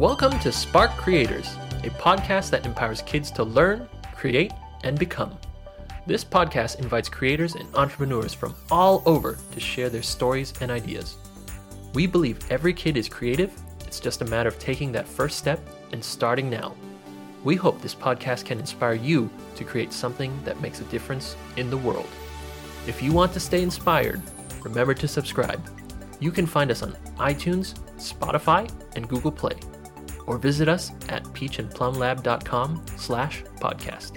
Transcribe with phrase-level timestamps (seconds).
[0.00, 4.50] Welcome to Spark Creators, a podcast that empowers kids to learn, create,
[4.82, 5.36] and become.
[6.06, 11.18] This podcast invites creators and entrepreneurs from all over to share their stories and ideas.
[11.92, 15.60] We believe every kid is creative, it's just a matter of taking that first step
[15.92, 16.74] and starting now.
[17.44, 21.68] We hope this podcast can inspire you to create something that makes a difference in
[21.68, 22.08] the world.
[22.86, 24.22] If you want to stay inspired,
[24.62, 25.62] remember to subscribe.
[26.20, 29.56] You can find us on iTunes, Spotify, and Google Play,
[30.30, 34.16] or visit us at peachandplumlab.com slash podcast.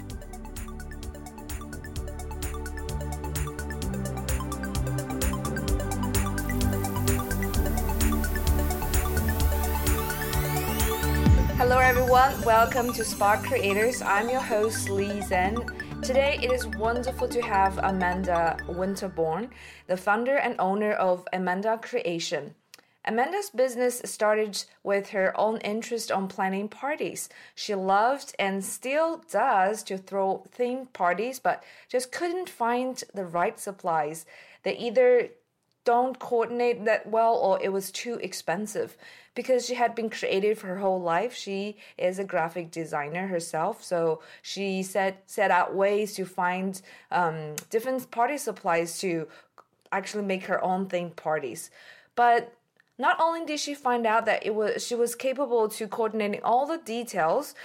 [11.57, 12.39] Hello, everyone.
[12.43, 14.03] Welcome to Spark Creators.
[14.03, 15.65] I'm your host, Lee Zen.
[16.03, 19.49] Today, it is wonderful to have Amanda Winterborn,
[19.87, 22.53] the founder and owner of Amanda Creation.
[23.05, 27.27] Amanda's business started with her own interest on planning parties.
[27.53, 33.59] She loved and still does to throw themed parties, but just couldn't find the right
[33.59, 34.25] supplies.
[34.63, 35.29] They either
[35.85, 38.95] don't coordinate that well or it was too expensive
[39.35, 44.21] because she had been creative her whole life she is a graphic designer herself so
[44.41, 49.27] she set set out ways to find um, different party supplies to
[49.91, 51.69] actually make her own themed parties
[52.15, 52.53] but
[52.97, 56.65] not only did she find out that it was she was capable to coordinating all
[56.65, 57.55] the details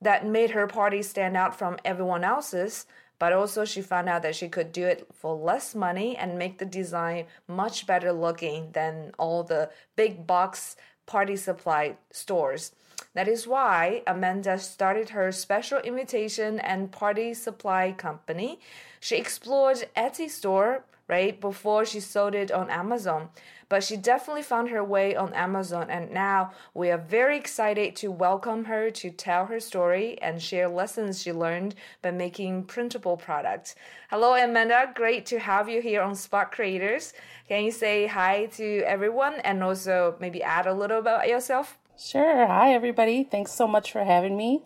[0.00, 2.86] that made her party stand out from everyone else's
[3.18, 6.58] but also she found out that she could do it for less money and make
[6.58, 10.76] the design much better looking than all the big box
[11.06, 12.72] party supply stores.
[13.14, 18.60] That is why Amanda started her special invitation and party supply company.
[19.00, 23.28] She explored Etsy store right before she sold it on Amazon
[23.74, 25.90] but she definitely found her way on Amazon.
[25.90, 30.68] And now we are very excited to welcome her to tell her story and share
[30.68, 33.74] lessons she learned by making printable products.
[34.10, 34.92] Hello, Amanda.
[34.94, 37.14] Great to have you here on Spark Creators.
[37.48, 41.76] Can you say hi to everyone and also maybe add a little about yourself?
[41.98, 42.46] Sure.
[42.46, 43.24] Hi, everybody.
[43.24, 44.62] Thanks so much for having me.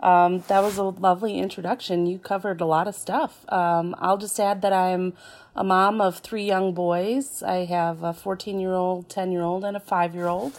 [0.00, 2.06] Um, that was a lovely introduction.
[2.06, 3.44] You covered a lot of stuff.
[3.52, 5.14] Um, I'll just add that I'm
[5.56, 7.42] a mom of three young boys.
[7.42, 10.52] I have a 14 year old, 10 year old, and a five year old.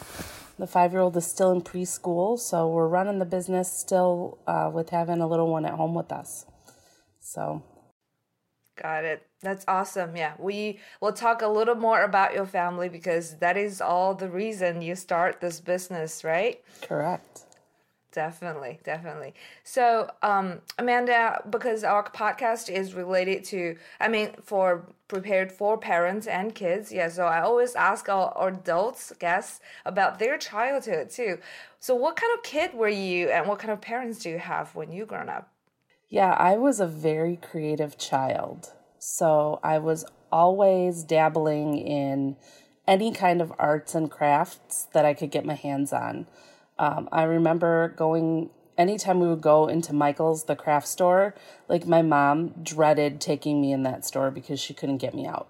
[0.57, 4.69] The five year old is still in preschool, so we're running the business still uh,
[4.73, 6.45] with having a little one at home with us.
[7.21, 7.63] So.
[8.75, 9.25] Got it.
[9.41, 10.15] That's awesome.
[10.15, 14.29] Yeah, we will talk a little more about your family because that is all the
[14.29, 16.61] reason you start this business, right?
[16.81, 17.45] Correct.
[18.11, 19.35] Definitely, definitely.
[19.63, 26.25] So, um, Amanda, because our podcast is related to, I mean, for prepared for parents
[26.25, 27.09] and kids, yeah.
[27.09, 31.37] So I always ask our, adults guests about their childhood too.
[31.79, 34.73] So, what kind of kid were you, and what kind of parents do you have
[34.75, 35.51] when you grown up?
[36.09, 38.73] Yeah, I was a very creative child.
[38.97, 42.35] So I was always dabbling in
[42.87, 46.27] any kind of arts and crafts that I could get my hands on.
[46.79, 51.35] Um, I remember going anytime we would go into Michael's, the craft store,
[51.67, 55.49] like my mom dreaded taking me in that store because she couldn't get me out.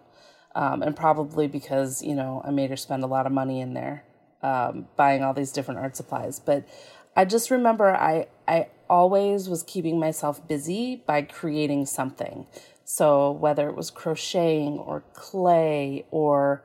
[0.55, 3.75] Um, and probably because, you know, I made her spend a lot of money in
[3.75, 4.03] there
[4.41, 6.39] um, buying all these different art supplies.
[6.39, 6.67] But
[7.15, 12.47] I just remember I, I always was keeping myself busy by creating something.
[12.83, 16.63] So whether it was crocheting or clay or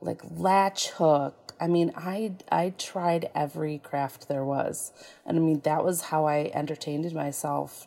[0.00, 4.92] like latch hook I mean, I I tried every craft there was,
[5.24, 7.86] and I mean that was how I entertained myself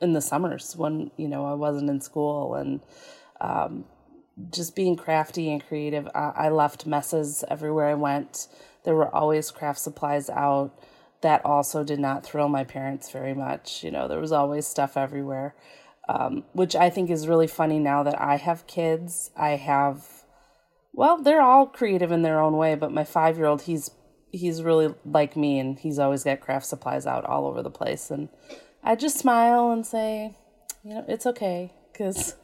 [0.00, 2.80] in the summers when you know I wasn't in school and
[3.40, 3.84] um,
[4.50, 6.08] just being crafty and creative.
[6.14, 8.48] I, I left messes everywhere I went.
[8.84, 10.72] There were always craft supplies out.
[11.20, 13.84] That also did not thrill my parents very much.
[13.84, 15.54] You know, there was always stuff everywhere,
[16.08, 19.30] um, which I think is really funny now that I have kids.
[19.36, 20.24] I have
[20.92, 23.90] well, they're all creative in their own way, but my five year old, he's
[24.32, 28.10] he's really like me, and he's always got craft supplies out all over the place,
[28.10, 28.28] and
[28.82, 30.36] I just smile and say,
[30.84, 32.34] you know, it's okay because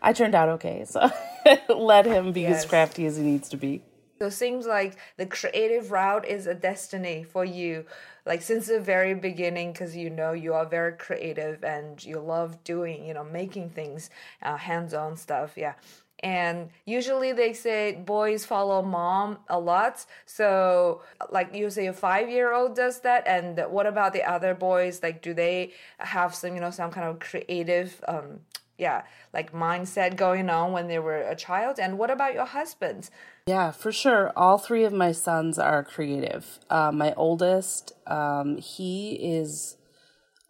[0.00, 1.10] I turned out okay, so
[1.68, 2.64] let him be yes.
[2.64, 3.82] as crafty as he needs to be.
[4.18, 7.86] So it seems like the creative route is a destiny for you,
[8.24, 12.62] like since the very beginning, because you know you are very creative and you love
[12.64, 14.10] doing, you know, making things,
[14.42, 15.54] uh, hands-on stuff.
[15.56, 15.74] Yeah
[16.22, 22.28] and usually they say boys follow mom a lot so like you say a five
[22.28, 26.54] year old does that and what about the other boys like do they have some
[26.54, 28.40] you know some kind of creative um
[28.82, 29.02] yeah,
[29.32, 31.78] like mindset going on when they were a child.
[31.78, 33.10] And what about your husband?
[33.46, 34.32] Yeah, for sure.
[34.36, 36.58] All three of my sons are creative.
[36.68, 39.76] Uh, my oldest, um, he is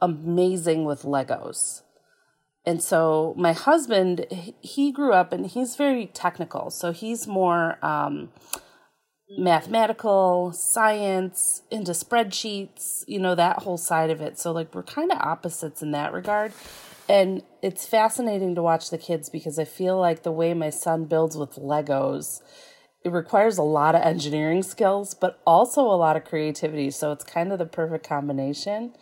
[0.01, 1.82] amazing with Legos.
[2.65, 4.27] And so my husband,
[4.61, 6.71] he grew up and he's very technical.
[6.71, 8.29] So he's more um,
[9.37, 14.39] mathematical, science, into spreadsheets, you know, that whole side of it.
[14.39, 16.53] So, like, we're kind of opposites in that regard.
[17.09, 21.07] And it's fascinating to watch the kids because I feel like the way my son
[21.07, 22.41] builds with Legos,
[23.05, 26.91] it requires a lot of engineering skills, but also a lot of creativity.
[26.91, 28.95] So, it's kind of the perfect combination.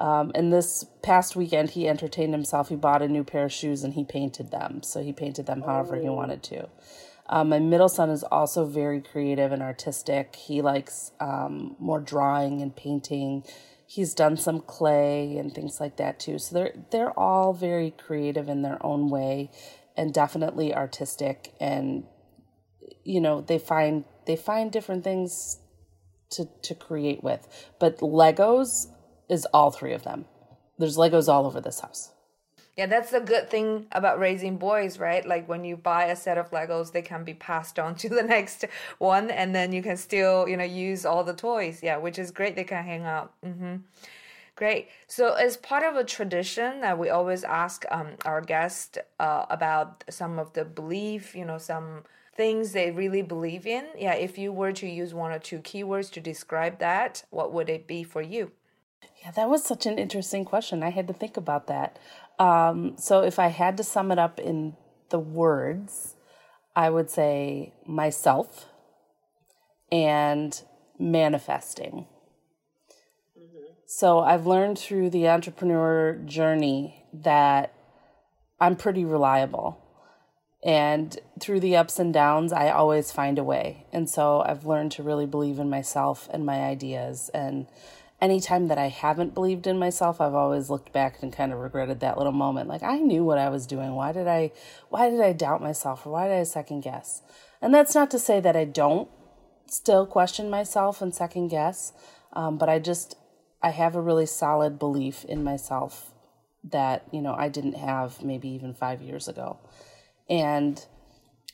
[0.00, 2.70] Um, and this past weekend, he entertained himself.
[2.70, 4.82] He bought a new pair of shoes and he painted them.
[4.82, 6.68] So, he painted them however he wanted to.
[7.30, 10.34] Um, my middle son is also very creative and artistic.
[10.34, 13.44] He likes um, more drawing and painting.
[13.86, 16.40] He's done some clay and things like that too.
[16.40, 19.52] So they're they're all very creative in their own way,
[19.96, 21.54] and definitely artistic.
[21.60, 22.04] And
[23.04, 25.60] you know they find they find different things
[26.30, 27.46] to to create with.
[27.78, 28.88] But Legos
[29.30, 30.26] is all three of them.
[30.78, 32.10] There's Legos all over this house.
[32.76, 35.26] Yeah, that's the good thing about raising boys, right?
[35.26, 38.22] Like when you buy a set of Legos, they can be passed on to the
[38.22, 38.64] next
[38.98, 41.80] one, and then you can still, you know, use all the toys.
[41.82, 42.56] Yeah, which is great.
[42.56, 43.32] They can hang out.
[43.44, 43.76] Mm-hmm.
[44.56, 44.88] Great.
[45.06, 50.04] So, as part of a tradition that we always ask um, our guests uh, about
[50.10, 52.04] some of the belief, you know, some
[52.34, 53.86] things they really believe in.
[53.98, 57.68] Yeah, if you were to use one or two keywords to describe that, what would
[57.68, 58.52] it be for you?
[59.22, 60.82] Yeah, that was such an interesting question.
[60.82, 61.98] I had to think about that.
[62.38, 64.76] Um, so if I had to sum it up in
[65.10, 66.16] the words,
[66.74, 68.66] I would say myself
[69.92, 70.60] and
[70.98, 72.06] manifesting.
[73.86, 77.74] So I've learned through the entrepreneur journey that
[78.60, 79.84] I'm pretty reliable.
[80.62, 83.86] And through the ups and downs, I always find a way.
[83.92, 87.66] And so I've learned to really believe in myself and my ideas and
[88.20, 92.00] anytime that I haven't believed in myself, I've always looked back and kind of regretted
[92.00, 92.68] that little moment.
[92.68, 93.94] Like I knew what I was doing.
[93.94, 94.52] Why did I
[94.88, 97.22] why did I doubt myself or why did I second guess?
[97.62, 99.08] And that's not to say that I don't
[99.68, 101.92] still question myself and second guess,
[102.32, 103.16] um, but I just
[103.62, 106.12] I have a really solid belief in myself
[106.64, 109.58] that you know I didn't have maybe even five years ago,
[110.28, 110.84] and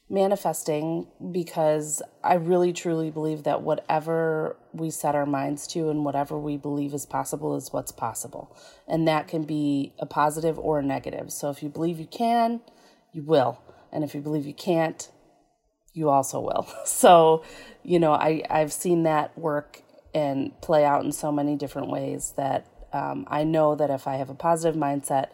[0.09, 6.39] manifesting because I really truly believe that whatever we set our minds to and whatever
[6.39, 8.57] we believe is possible is what's possible.
[8.87, 11.33] And that can be a positive or a negative.
[11.33, 12.61] So if you believe you can,
[13.13, 13.61] you will.
[13.93, 15.11] And if you believe you can't,
[15.93, 16.69] you also will.
[16.87, 17.43] So,
[17.83, 19.83] you know, I, I've seen that work
[20.15, 24.17] and play out in so many different ways that um, I know that if I
[24.17, 25.31] have a positive mindset,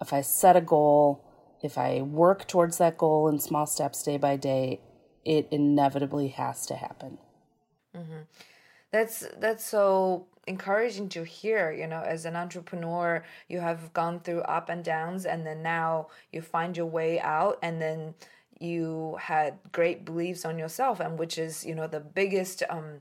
[0.00, 1.23] if I set a goal,
[1.64, 4.80] if I work towards that goal in small steps day by day,
[5.24, 7.16] it inevitably has to happen.
[7.96, 8.22] Mm-hmm.
[8.90, 11.72] That's that's so encouraging to hear.
[11.72, 16.08] You know, as an entrepreneur, you have gone through up and downs, and then now
[16.30, 18.14] you find your way out, and then
[18.60, 22.62] you had great beliefs on yourself, and which is you know the biggest.
[22.68, 23.00] Um,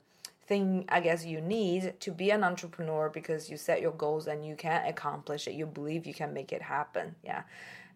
[0.53, 4.39] thing I guess you need to be an entrepreneur because you set your goals and
[4.45, 5.53] you can accomplish it.
[5.53, 7.15] You believe you can make it happen.
[7.31, 7.43] Yeah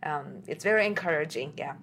[0.04, 1.54] um, it's very encouraging.
[1.57, 1.75] Yeah.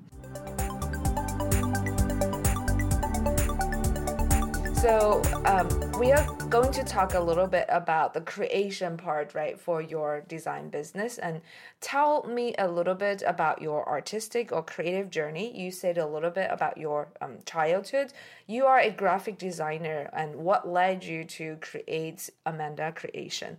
[4.84, 5.66] So um,
[5.98, 10.20] we are going to talk a little bit about the creation part, right, for your
[10.28, 11.16] design business.
[11.16, 11.40] And
[11.80, 15.58] tell me a little bit about your artistic or creative journey.
[15.58, 18.12] You said a little bit about your um, childhood.
[18.46, 23.56] You are a graphic designer, and what led you to create Amanda Creation?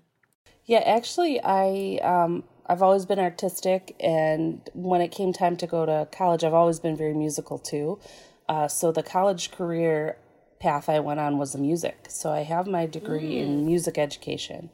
[0.65, 5.88] Yeah, actually, I um, I've always been artistic, and when it came time to go
[5.88, 7.98] to college, I've always been very musical too.
[8.48, 10.17] Uh, so the college career
[10.59, 12.07] path I went on was the music.
[12.09, 13.41] So I have my degree mm.
[13.41, 14.69] in music education.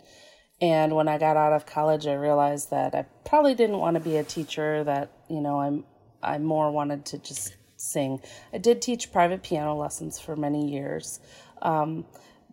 [0.62, 4.00] And when I got out of college, I realized that I probably didn't want to
[4.00, 4.84] be a teacher.
[4.84, 5.86] That you know, I'm
[6.22, 8.22] I more wanted to just sing.
[8.54, 11.20] I did teach private piano lessons for many years,
[11.64, 12.06] um,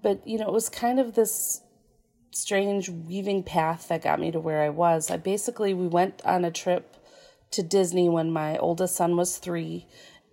[0.02, 1.61] but you know, it was kind of this
[2.30, 5.11] strange weaving path that got me to where I was.
[5.11, 6.97] I basically we went on a trip
[7.50, 9.87] to Disney when my oldest son was 3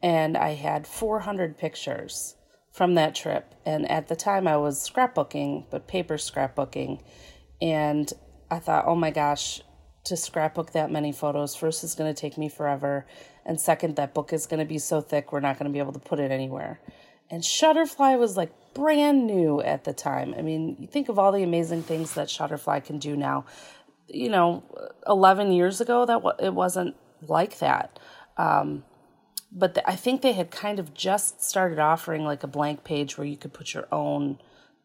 [0.04, 2.35] and I had 400 pictures
[2.76, 7.02] from that trip and at the time I was scrapbooking but paper scrapbooking
[7.62, 8.12] and
[8.52, 9.62] I thought, "Oh my gosh,
[10.04, 13.06] to scrapbook that many photos first is going to take me forever
[13.46, 15.80] and second that book is going to be so thick we're not going to be
[15.80, 16.82] able to put it anywhere."
[17.30, 20.36] And Shutterfly was like brand new at the time.
[20.38, 23.46] I mean, you think of all the amazing things that Shutterfly can do now.
[24.08, 24.64] You know,
[25.08, 28.00] 11 years ago that it wasn't like that.
[28.38, 28.84] Um,
[29.56, 33.18] but the, I think they had kind of just started offering like a blank page
[33.18, 34.38] where you could put your own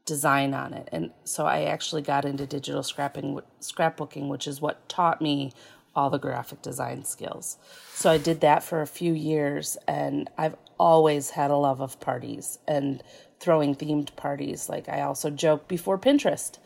[0.07, 0.89] design on it.
[0.93, 5.53] And so I actually got into digital scrapping, scrapbooking, which is what taught me
[5.95, 7.59] all the graphic design skills.
[7.95, 11.99] So I did that for a few years, and I've always had a love of
[12.01, 13.03] parties and
[13.41, 14.69] throwing themed parties.
[14.69, 16.59] Like I also joke before Pinterest.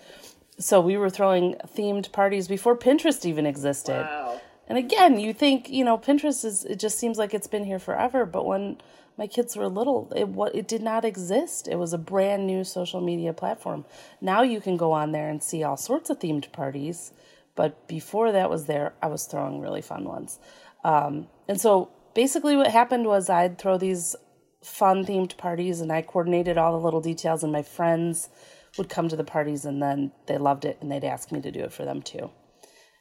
[0.58, 4.02] So we were throwing themed parties before Pinterest even existed.
[4.02, 4.40] Wow.
[4.66, 7.78] And again, you think, you know, Pinterest is it just seems like it's been here
[7.78, 8.78] forever, but when
[9.16, 11.68] my kids were little, it what it did not exist.
[11.68, 13.84] It was a brand new social media platform.
[14.20, 17.12] Now you can go on there and see all sorts of themed parties,
[17.54, 20.38] but before that was there, I was throwing really fun ones.
[20.82, 24.16] Um, and so basically, what happened was I'd throw these
[24.62, 28.30] fun themed parties, and I coordinated all the little details, and my friends
[28.78, 31.52] would come to the parties, and then they loved it, and they'd ask me to
[31.52, 32.30] do it for them too.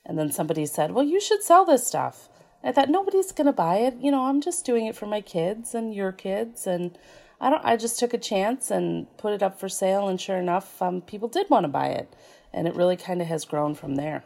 [0.05, 2.29] And then somebody said, Well, you should sell this stuff.
[2.63, 3.95] I thought nobody's going to buy it.
[3.99, 6.65] You know, I'm just doing it for my kids and your kids.
[6.65, 6.97] And
[7.41, 10.07] I don't, I just took a chance and put it up for sale.
[10.07, 12.13] And sure enough, um, people did want to buy it.
[12.53, 14.23] And it really kind of has grown from there.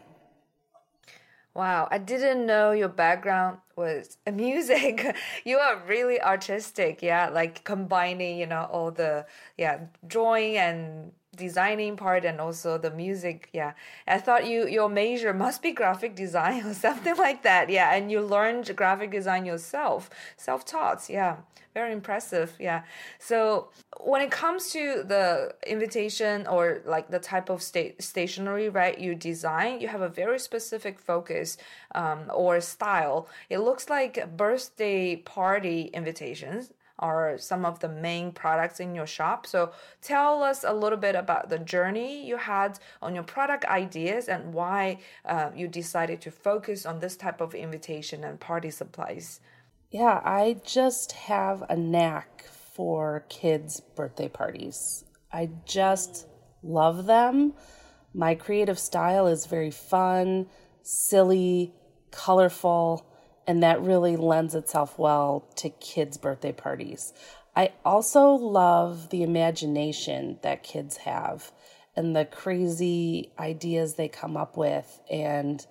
[1.57, 5.15] Wow, I didn't know your background was music.
[5.43, 9.25] you are really artistic, yeah, like combining, you know, all the
[9.57, 13.74] yeah, drawing and designing part and also the music yeah.
[14.08, 17.96] I thought you your major must be graphic design or something like that yeah.
[17.96, 21.38] And you learned graphic design yourself self-taught yeah.
[21.74, 22.82] Very impressive yeah.
[23.20, 23.70] So
[24.01, 29.13] when it comes to the invitation or like the type of sta- stationery right you
[29.13, 31.58] design you have a very specific focus
[31.96, 33.29] um, or style.
[33.50, 39.46] It looks like birthday party invitations are some of the main products in your shop.
[39.46, 44.27] So tell us a little bit about the journey you had on your product ideas
[44.27, 49.39] and why uh, you decided to focus on this type of invitation and party supplies.
[49.92, 55.06] Yeah, I just have a knack for kids' birthday parties.
[55.32, 56.27] I just
[56.62, 57.54] love them.
[58.13, 60.48] My creative style is very fun,
[60.82, 61.74] silly,
[62.12, 63.06] colorful
[63.48, 67.13] and that really lends itself well to kids' birthday parties.
[67.56, 71.51] I also love the imagination that kids have
[71.96, 75.66] and the crazy ideas they come up with and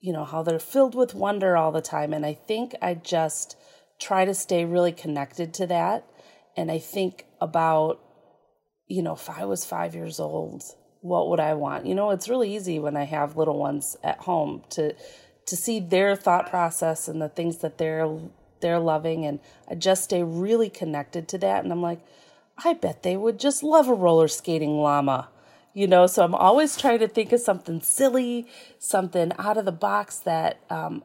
[0.00, 3.56] you know how they're filled with wonder all the time and I think I just
[3.98, 6.04] try to stay really connected to that
[6.58, 8.00] and I think about
[8.86, 10.62] you know if I was 5 years old
[11.04, 11.84] what would I want?
[11.84, 14.94] You know, it's really easy when I have little ones at home to
[15.46, 18.18] to see their thought process and the things that they're
[18.60, 22.00] they're loving and I just stay really connected to that and I'm like
[22.56, 25.28] I bet they would just love a roller skating llama
[25.76, 26.06] you know?
[26.06, 28.46] So I'm always trying to think of something silly
[28.78, 31.02] something out of the box that um,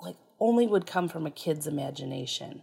[0.00, 2.62] like only would come from a kid's imagination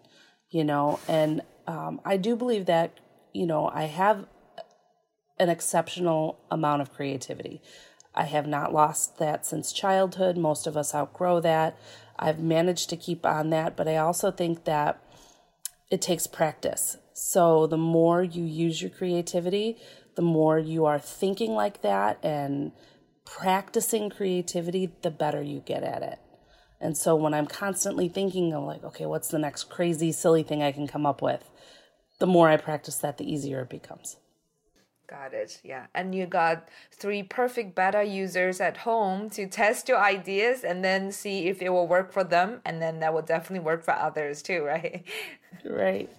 [0.50, 1.00] you know?
[1.08, 3.00] And um, I do believe that
[3.34, 4.26] you know I have
[5.40, 7.62] an exceptional amount of creativity
[8.18, 10.38] I have not lost that since childhood.
[10.38, 11.78] Most of us outgrow that.
[12.18, 15.00] I've managed to keep on that, but I also think that
[15.92, 16.98] it takes practice.
[17.14, 19.78] So the more you use your creativity,
[20.16, 22.72] the more you are thinking like that and
[23.24, 26.18] practicing creativity, the better you get at it.
[26.82, 30.64] And so when I'm constantly thinking of like, okay, what's the next crazy, silly thing
[30.64, 31.48] I can come up with?
[32.20, 34.18] The more I practice that, the easier it becomes.
[35.08, 35.62] Got it.
[35.64, 35.86] Yeah.
[35.96, 41.14] And you got three perfect beta users at home to test your ideas and then
[41.14, 42.60] see if it will work for them.
[42.66, 45.06] And then that will definitely work for others too, right?
[45.64, 46.10] Right.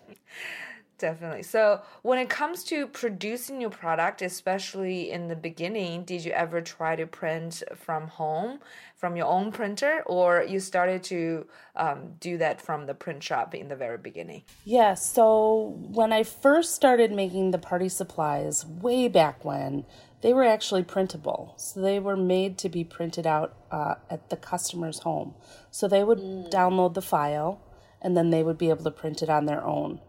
[0.99, 1.45] Definitely.
[1.45, 6.61] So, when it comes to producing your product, especially in the beginning, did you ever
[6.61, 8.59] try to print from home,
[8.97, 13.55] from your own printer, or you started to um, do that from the print shop
[13.55, 14.43] in the very beginning?
[14.65, 14.95] Yeah.
[14.95, 19.85] So, when I first started making the party supplies way back when,
[20.21, 21.55] they were actually printable.
[21.59, 25.37] So, they were made to be printed out uh, at the customer's home.
[25.71, 26.51] So, they would mm.
[26.51, 27.61] download the file
[28.03, 30.01] and then they would be able to print it on their own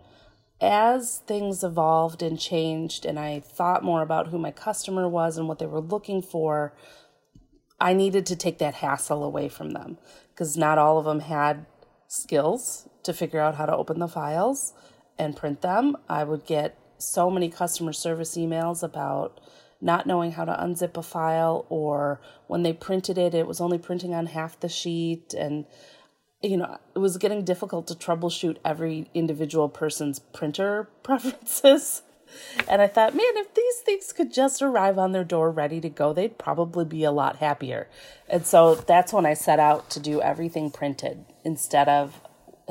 [0.62, 5.48] as things evolved and changed, and I thought more about who my customer was and
[5.48, 6.74] what they were looking for,
[7.80, 9.98] I needed to take that hassle away from them
[10.32, 11.66] because not all of them had
[12.08, 14.74] skills to figure out how to open the files
[15.18, 15.96] and print them.
[16.10, 19.40] I would get so many customer service emails about
[19.82, 23.78] not knowing how to unzip a file or when they printed it, it was only
[23.78, 25.66] printing on half the sheet and
[26.42, 32.04] you know, it was getting difficult to troubleshoot every individual person's printer preferences.
[32.68, 35.90] And I thought, man, if these things could just arrive on their door ready to
[35.90, 37.88] go, they'd probably be a lot happier.
[38.30, 42.22] And so that's when I set out to do everything printed instead of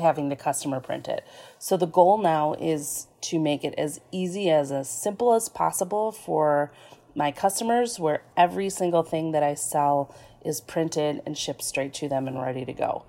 [0.00, 1.26] having the customer print it.
[1.58, 6.12] So the goal now is to make it as easy as as simple as possible
[6.12, 6.70] for
[7.16, 12.08] my customers where every single thing that I sell is printed and shipped straight to
[12.08, 13.04] them and ready to go.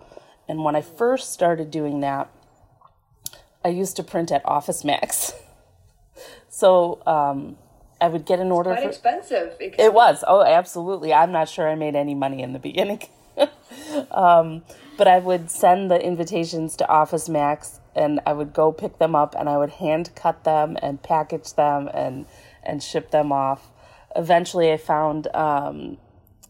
[0.49, 2.27] And when I first started doing that,
[3.63, 5.31] I used to print at Office Max.
[6.49, 7.55] so um,
[8.01, 8.71] I would get an order.
[8.71, 9.55] Quite for, expensive.
[9.59, 10.23] It, it was.
[10.27, 11.13] Oh, absolutely.
[11.13, 13.03] I'm not sure I made any money in the beginning.
[14.11, 14.63] um,
[14.97, 19.15] but I would send the invitations to Office Max and I would go pick them
[19.15, 22.25] up and I would hand cut them and package them and
[22.63, 23.71] and ship them off.
[24.15, 25.97] Eventually, I found um,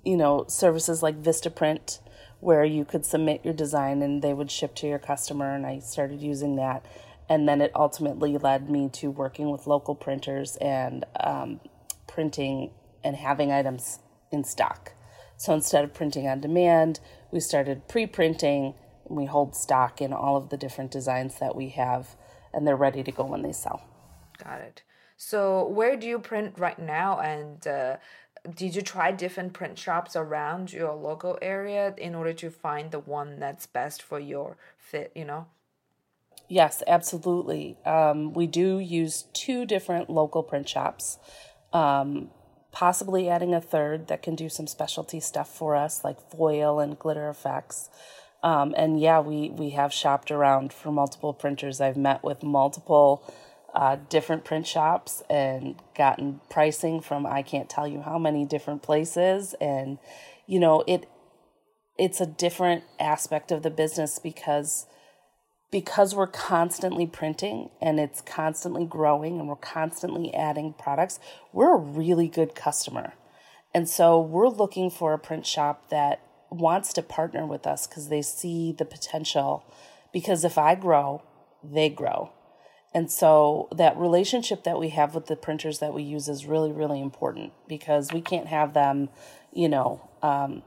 [0.05, 1.99] you know services like Vistaprint
[2.39, 5.79] where you could submit your design and they would ship to your customer, and I
[5.79, 6.85] started using that.
[7.27, 11.59] And then it ultimately led me to working with local printers and um,
[12.07, 12.71] printing
[13.03, 13.99] and having items
[14.31, 14.93] in stock.
[15.37, 16.99] So instead of printing on demand,
[17.31, 18.73] we started pre printing.
[19.07, 22.15] We hold stock in all of the different designs that we have,
[22.53, 23.81] and they're ready to go when they sell.
[24.43, 24.83] Got it.
[25.21, 27.19] So, where do you print right now?
[27.19, 27.97] And uh,
[28.55, 32.99] did you try different print shops around your local area in order to find the
[32.99, 35.47] one that's best for your fit, you know?
[36.47, 37.77] Yes, absolutely.
[37.85, 41.19] Um, we do use two different local print shops,
[41.73, 42.31] um,
[42.71, 46.97] possibly adding a third that can do some specialty stuff for us, like foil and
[46.97, 47.89] glitter effects.
[48.41, 51.81] Um, and yeah, we, we have shopped around for multiple printers.
[51.81, 53.23] I've met with multiple
[53.73, 58.81] uh, different print shops and gotten pricing from I can't tell you how many different
[58.81, 59.55] places.
[59.61, 59.99] And,
[60.47, 61.07] you know, it
[61.97, 64.85] it's a different aspect of the business because
[65.71, 71.19] because we're constantly printing and it's constantly growing and we're constantly adding products,
[71.53, 73.13] we're a really good customer.
[73.73, 78.09] And so we're looking for a print shop that wants to partner with us because
[78.09, 79.63] they see the potential.
[80.11, 81.21] Because if I grow,
[81.63, 82.31] they grow.
[82.93, 86.71] And so that relationship that we have with the printers that we use is really,
[86.71, 89.09] really important because we can't have them,
[89.53, 90.63] you know, um,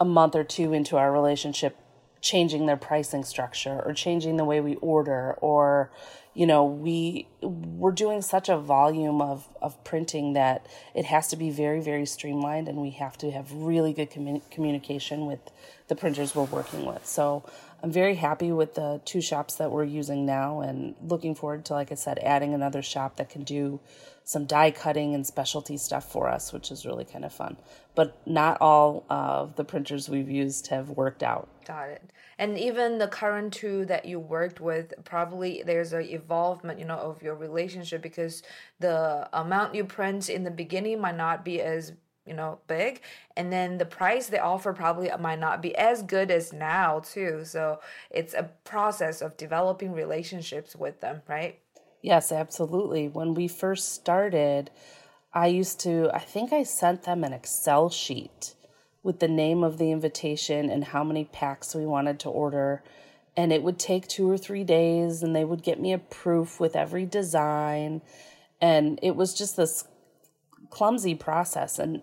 [0.00, 1.76] a month or two into our relationship
[2.22, 5.92] changing their pricing structure or changing the way we order or
[6.34, 11.36] you know we we're doing such a volume of of printing that it has to
[11.36, 15.40] be very very streamlined and we have to have really good commun- communication with
[15.88, 17.06] the printers we're working with.
[17.06, 17.44] So
[17.86, 21.74] I'm very happy with the two shops that we're using now and looking forward to,
[21.74, 23.78] like I said, adding another shop that can do
[24.24, 27.56] some die cutting and specialty stuff for us, which is really kind of fun.
[27.94, 31.48] But not all of the printers we've used have worked out.
[31.64, 32.10] Got it.
[32.40, 36.98] And even the current two that you worked with, probably there's a evolvement, you know,
[36.98, 38.42] of your relationship because
[38.80, 41.92] the amount you print in the beginning might not be as
[42.26, 43.00] you know big.
[43.36, 47.44] And then the price they offer probably might not be as good as now too.
[47.44, 51.58] So it's a process of developing relationships with them right?
[52.02, 53.08] Yes absolutely.
[53.08, 54.70] When we first started
[55.34, 58.54] i used to i think i sent them an excel sheet
[59.06, 62.82] with the name of the invitation and how many packs we wanted to order.
[63.36, 66.58] And it would take two or three days and they would get me a proof
[66.58, 68.02] with every design.
[68.60, 69.84] And it was just this
[70.70, 71.78] clumsy process.
[71.78, 72.02] And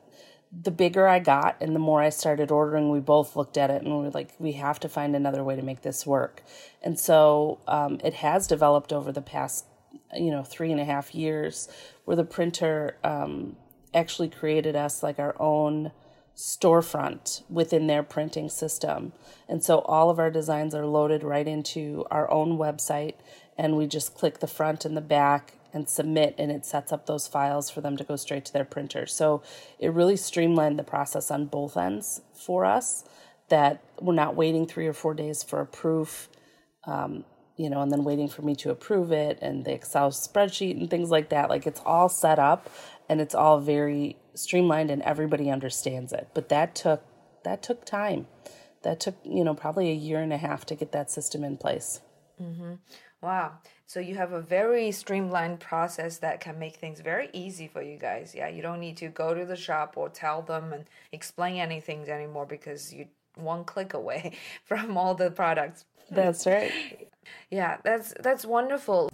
[0.62, 3.82] the bigger I got and the more I started ordering, we both looked at it
[3.82, 6.44] and we are like, we have to find another way to make this work.
[6.82, 9.66] And so um, it has developed over the past,
[10.14, 11.70] you know, three and a half years
[12.06, 13.56] where the printer um,
[13.94, 15.92] actually created us like our own
[16.36, 19.14] storefront within their printing system.
[19.48, 23.16] And so all of our designs are loaded right into our own website
[23.58, 27.06] and we just click the front and the back and submit and it sets up
[27.06, 29.06] those files for them to go straight to their printer.
[29.08, 29.42] So
[29.80, 33.04] it really streamlined the process on both ends for us
[33.50, 36.30] that we're not waiting three or four days for a proof,
[36.86, 37.26] um,
[37.58, 40.90] you know, and then waiting for me to approve it and the Excel spreadsheet and
[40.90, 41.50] things like that.
[41.50, 42.70] Like it's all set up
[43.10, 46.30] and it's all very streamlined and everybody understands it.
[46.34, 47.04] But that took
[47.44, 48.28] that took time.
[48.84, 51.58] That took, you know, probably a year and a half to get that system in
[51.58, 52.02] place.
[52.42, 52.74] Mm-hmm.
[53.24, 53.54] Wow.
[53.86, 57.98] So you have a very streamlined process that can make things very easy for you
[57.98, 58.36] guys.
[58.36, 60.84] Yeah, you don't need to go to the shop or tell them and
[61.14, 64.34] explain anything anymore because you one click away
[64.66, 65.86] from all the products.
[66.12, 66.72] That's right.
[67.50, 69.10] Yeah, that's that's wonderful.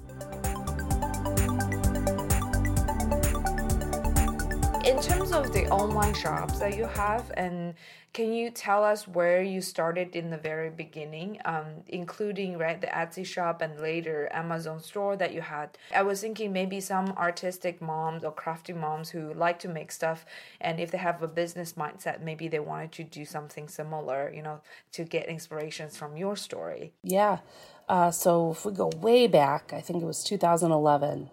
[5.70, 7.76] Online shops that you have and
[8.12, 12.88] can you tell us where you started in the very beginning, um, including right the
[12.88, 15.78] Etsy shop and later Amazon store that you had?
[15.96, 20.26] I was thinking maybe some artistic moms or crafty moms who like to make stuff,
[20.60, 24.42] and if they have a business mindset, maybe they wanted to do something similar, you
[24.42, 24.62] know,
[24.94, 26.94] to get inspirations from your story.
[27.04, 27.40] Yeah.
[27.88, 31.30] Uh, so if we go way back, I think it was 2011.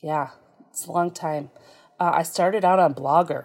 [0.00, 0.30] Yeah,
[0.70, 1.50] it's a long time.
[2.02, 3.44] Uh, I started out on Blogger.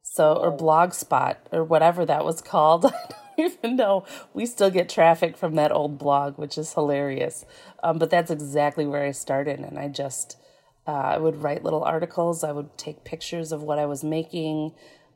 [0.00, 2.86] So, or Blogspot, or whatever that was called.
[2.86, 2.90] I
[3.36, 4.06] don't even know.
[4.32, 7.44] We still get traffic from that old blog, which is hilarious.
[7.82, 9.60] Um, but that's exactly where I started.
[9.60, 10.38] And I just,
[10.86, 12.42] uh, I would write little articles.
[12.42, 14.72] I would take pictures of what I was making.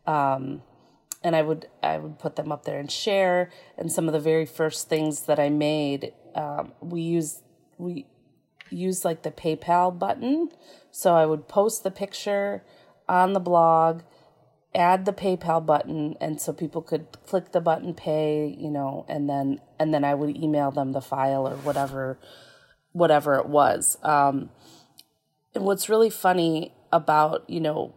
[0.06, 0.60] Um,
[1.24, 3.50] and I would I would put them up there and share.
[3.78, 7.40] And some of the very first things that I made, um, we use
[7.78, 8.04] we
[8.70, 10.50] use like the PayPal button.
[10.96, 12.62] So I would post the picture
[13.06, 14.00] on the blog,
[14.74, 19.28] add the PayPal button, and so people could click the button, pay, you know, and
[19.28, 22.18] then and then I would email them the file or whatever
[22.92, 23.98] whatever it was.
[24.02, 24.48] Um,
[25.54, 27.92] and what's really funny about you know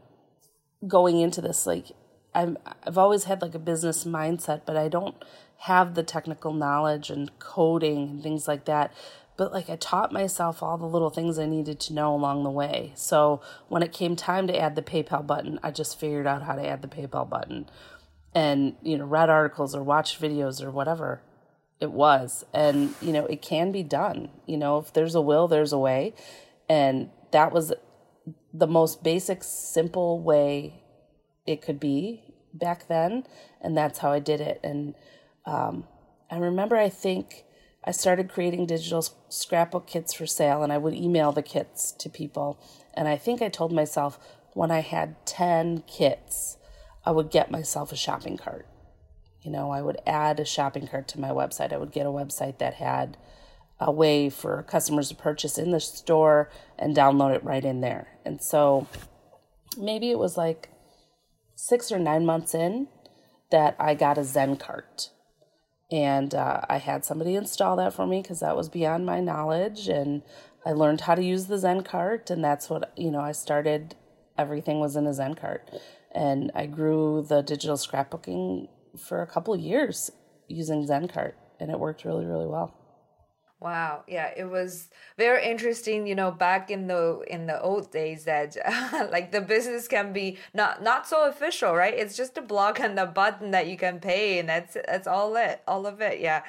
[0.85, 1.93] going into this, like
[2.35, 5.15] I'm I've always had like a business mindset, but I don't
[5.59, 8.93] have the technical knowledge and coding and things like that
[9.39, 12.49] but like I taught myself all the little things I needed to know along the
[12.49, 12.91] way.
[12.95, 16.55] So when it came time to add the PayPal button, I just figured out how
[16.55, 17.69] to add the PayPal button
[18.35, 21.21] and, you know, read articles or watched videos or whatever
[21.79, 22.43] it was.
[22.53, 24.27] And, you know, it can be done.
[24.45, 26.15] You know, if there's a will, there's a way.
[26.67, 27.71] And that was
[28.53, 30.83] the most basic, simple way
[31.47, 32.23] it could be
[32.53, 33.23] back then.
[33.61, 34.59] And that's how I did it.
[34.65, 34.95] And
[35.45, 35.85] um,
[36.29, 37.45] I remember, I think,
[37.89, 42.07] I started creating digital scrapbook kits for sale and I would email the kits to
[42.07, 42.59] people.
[42.93, 44.19] And I think I told myself
[44.53, 46.57] when I had 10 kits,
[47.03, 48.67] I would get myself a shopping cart.
[49.41, 51.73] You know, I would add a shopping cart to my website.
[51.73, 53.17] I would get a website that had
[53.79, 58.19] a way for customers to purchase in the store and download it right in there.
[58.23, 58.85] And so
[59.79, 60.69] maybe it was like
[61.55, 62.87] six or nine months in
[63.49, 65.09] that I got a Zen cart
[65.91, 69.87] and uh, I had somebody install that for me because that was beyond my knowledge.
[69.87, 70.21] And
[70.65, 73.21] I learned how to use the Zen cart, and that's what you know.
[73.21, 73.95] I started.
[74.37, 75.69] Everything was in a Zen cart,
[76.13, 80.11] and I grew the digital scrapbooking for a couple of years
[80.47, 82.78] using Zen cart, and it worked really, really well.
[83.61, 88.23] Wow, yeah, it was very interesting, you know, back in the in the old days
[88.23, 88.55] that
[89.11, 91.93] like the business can be not not so official, right?
[91.93, 95.35] It's just a block and a button that you can pay and that's that's all
[95.35, 96.21] it, all of it.
[96.21, 96.43] Yeah.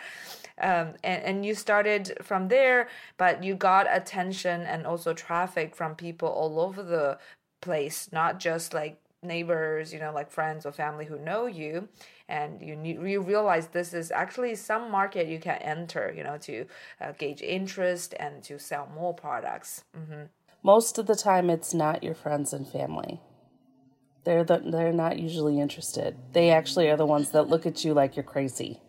[0.61, 5.95] Um, and, and you started from there, but you got attention and also traffic from
[5.97, 7.19] people all over the
[7.63, 11.89] place, not just like neighbors, you know, like friends or family who know you
[12.31, 16.39] and you need, you realize this is actually some market you can enter, you know,
[16.39, 16.65] to
[17.01, 19.83] uh, gauge interest and to sell more products.
[19.99, 20.23] Mm-hmm.
[20.63, 23.21] Most of the time, it's not your friends and family.
[24.25, 26.17] They're the, they're not usually interested.
[26.33, 28.81] They actually are the ones that look at you like you're crazy.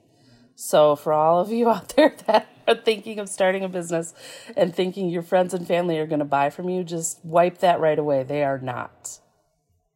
[0.55, 4.13] So for all of you out there that are thinking of starting a business
[4.55, 7.79] and thinking your friends and family are going to buy from you, just wipe that
[7.79, 8.21] right away.
[8.23, 9.19] They are not.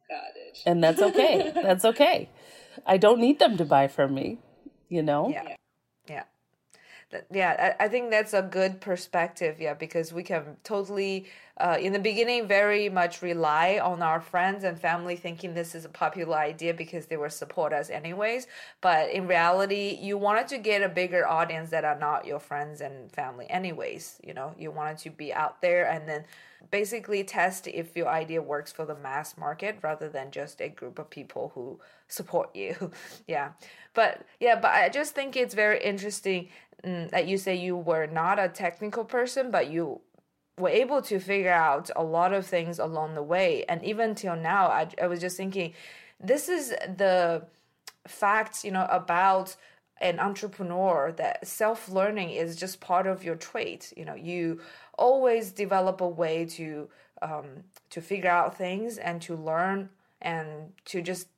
[0.08, 0.58] Got it.
[0.66, 1.52] And that's okay.
[1.54, 2.30] that's okay.
[2.86, 4.38] I don't need them to buy from me,
[4.88, 5.28] you know?
[5.28, 5.56] Yeah.
[6.08, 6.24] Yeah.
[7.32, 9.60] Yeah, I think that's a good perspective.
[9.60, 14.64] Yeah, because we can totally, uh, in the beginning, very much rely on our friends
[14.64, 18.48] and family thinking this is a popular idea because they will support us anyways.
[18.80, 22.80] But in reality, you wanted to get a bigger audience that are not your friends
[22.80, 24.20] and family anyways.
[24.26, 26.24] You know, you wanted to be out there and then
[26.70, 30.98] basically test if your idea works for the mass market rather than just a group
[30.98, 32.90] of people who support you
[33.28, 33.50] yeah
[33.94, 36.48] but yeah but i just think it's very interesting
[36.82, 40.00] that you say you were not a technical person but you
[40.58, 43.62] were able to figure out a lot of things along the way.
[43.68, 45.74] And even till now i, I was just thinking
[46.20, 47.44] this is the
[48.06, 49.56] facts you know about
[50.00, 53.92] an entrepreneur that self-learning is just part of your trait.
[53.96, 54.60] You know you
[54.98, 56.88] always develop a way to
[57.22, 59.88] um, to figure out things and to learn
[60.20, 61.28] and to just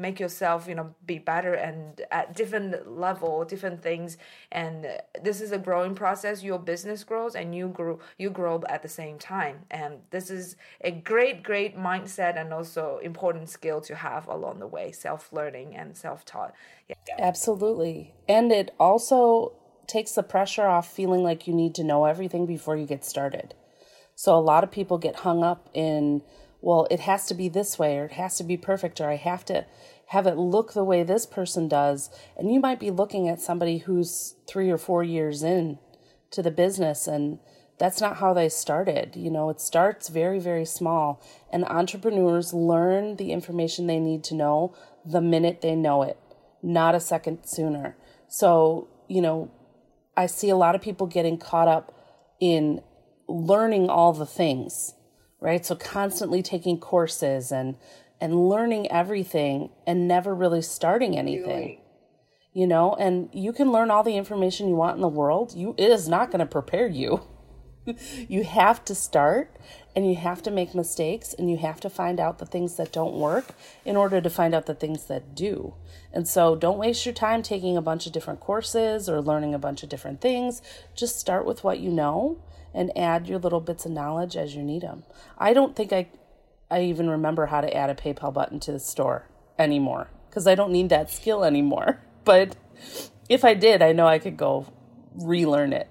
[0.00, 4.16] make yourself you know be better and at different level different things.
[4.50, 4.86] And
[5.22, 6.42] this is a growing process.
[6.42, 9.60] Your business grows and you grow you grow at the same time.
[9.70, 14.66] And this is a great great mindset and also important skill to have along the
[14.66, 16.54] way self learning and self taught
[16.88, 17.16] yeah.
[17.18, 18.14] absolutely.
[18.28, 19.52] And it also
[19.86, 23.54] takes the pressure off feeling like you need to know everything before you get started.
[24.14, 26.22] So a lot of people get hung up in
[26.60, 29.16] well, it has to be this way or it has to be perfect or I
[29.16, 29.66] have to
[30.06, 32.10] have it look the way this person does.
[32.36, 35.78] And you might be looking at somebody who's three or four years in
[36.32, 37.38] to the business and
[37.80, 39.16] that's not how they started.
[39.16, 41.22] You know, it starts very, very small.
[41.50, 46.18] And entrepreneurs learn the information they need to know the minute they know it,
[46.62, 47.96] not a second sooner.
[48.28, 49.50] So, you know,
[50.14, 51.96] I see a lot of people getting caught up
[52.38, 52.82] in
[53.26, 54.94] learning all the things,
[55.40, 55.64] right?
[55.64, 57.76] So constantly taking courses and
[58.20, 61.80] and learning everything and never really starting anything.
[62.52, 65.54] You know, and you can learn all the information you want in the world.
[65.54, 67.22] You it is not going to prepare you.
[68.28, 69.56] you have to start
[69.96, 72.92] and you have to make mistakes and you have to find out the things that
[72.92, 75.74] don't work in order to find out the things that do.
[76.12, 79.58] And so don't waste your time taking a bunch of different courses or learning a
[79.58, 80.60] bunch of different things.
[80.94, 82.42] Just start with what you know
[82.74, 85.04] and add your little bits of knowledge as you need them.
[85.38, 86.08] I don't think I
[86.70, 89.26] I even remember how to add a PayPal button to the store
[89.58, 92.00] anymore because I don't need that skill anymore.
[92.22, 92.54] But
[93.30, 94.66] if I did, I know I could go
[95.14, 95.88] relearn it.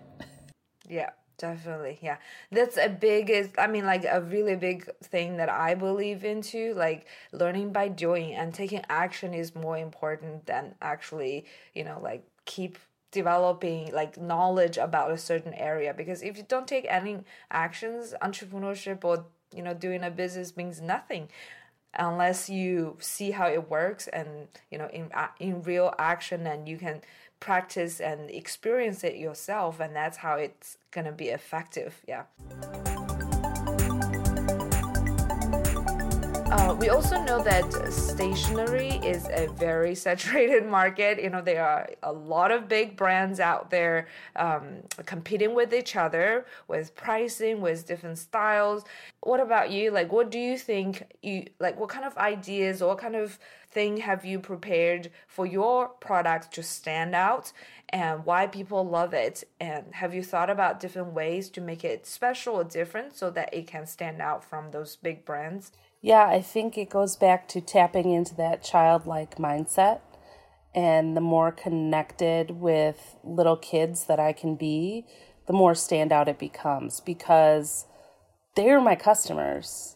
[0.88, 1.10] Yeah.
[1.40, 1.98] Definitely.
[2.02, 2.18] Yeah.
[2.52, 7.08] That's a big I mean like a really big thing that I believe into like
[7.32, 12.78] learning by doing and taking action is more important than actually, you know, like keep
[13.12, 17.20] developing like knowledge about a certain area because if you don't take any
[17.52, 21.28] actions entrepreneurship or you know doing a business means nothing
[21.96, 26.68] unless you see how it works and you know in uh, in real action and
[26.70, 27.02] you can
[27.40, 32.24] practice and experience it yourself and that's how it's going to be effective yeah
[36.52, 41.22] Uh, we also know that stationery is a very saturated market.
[41.22, 45.96] You know, there are a lot of big brands out there um, competing with each
[45.96, 48.84] other with pricing, with different styles.
[49.22, 49.92] What about you?
[49.92, 51.80] Like, what do you think you like?
[51.80, 53.38] What kind of ideas or what kind of
[53.70, 57.54] thing have you prepared for your product to stand out
[57.90, 59.44] and why people love it?
[59.60, 63.54] And have you thought about different ways to make it special or different so that
[63.54, 65.72] it can stand out from those big brands?
[66.02, 70.00] Yeah, I think it goes back to tapping into that childlike mindset.
[70.74, 75.06] And the more connected with little kids that I can be,
[75.48, 77.86] the more standout it becomes because
[78.56, 79.96] they're my customers.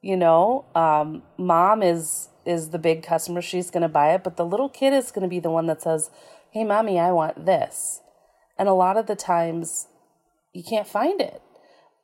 [0.00, 4.36] You know, um, mom is is the big customer; she's going to buy it, but
[4.36, 6.10] the little kid is going to be the one that says,
[6.50, 8.00] "Hey, mommy, I want this."
[8.58, 9.88] And a lot of the times,
[10.52, 11.42] you can't find it.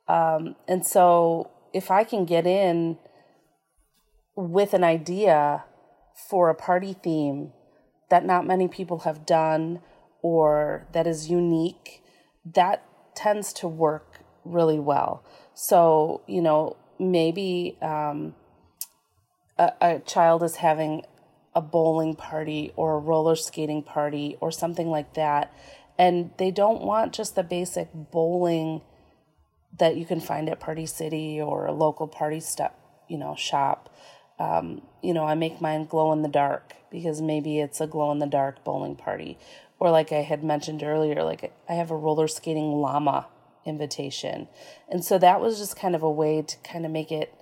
[0.07, 2.97] Um, and so, if I can get in
[4.35, 5.65] with an idea
[6.29, 7.51] for a party theme
[8.09, 9.81] that not many people have done
[10.21, 12.03] or that is unique,
[12.45, 12.83] that
[13.15, 15.23] tends to work really well.
[15.53, 18.35] So, you know, maybe um,
[19.57, 21.03] a, a child is having
[21.53, 25.53] a bowling party or a roller skating party or something like that,
[25.97, 28.81] and they don't want just the basic bowling
[29.77, 32.77] that you can find at Party City or a local party step,
[33.09, 33.89] you know, shop
[34.41, 38.11] um, you know, I make mine glow in the dark because maybe it's a glow
[38.11, 39.37] in the dark bowling party.
[39.79, 43.27] Or, like I had mentioned earlier, like I have a roller skating llama
[43.65, 44.47] invitation.
[44.89, 47.33] And so that was just kind of a way to kind of make it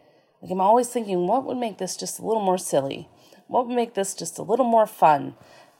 [0.41, 3.09] like I'm always thinking, what would make this just a little more silly?
[3.47, 5.35] What would make this just a little more fun?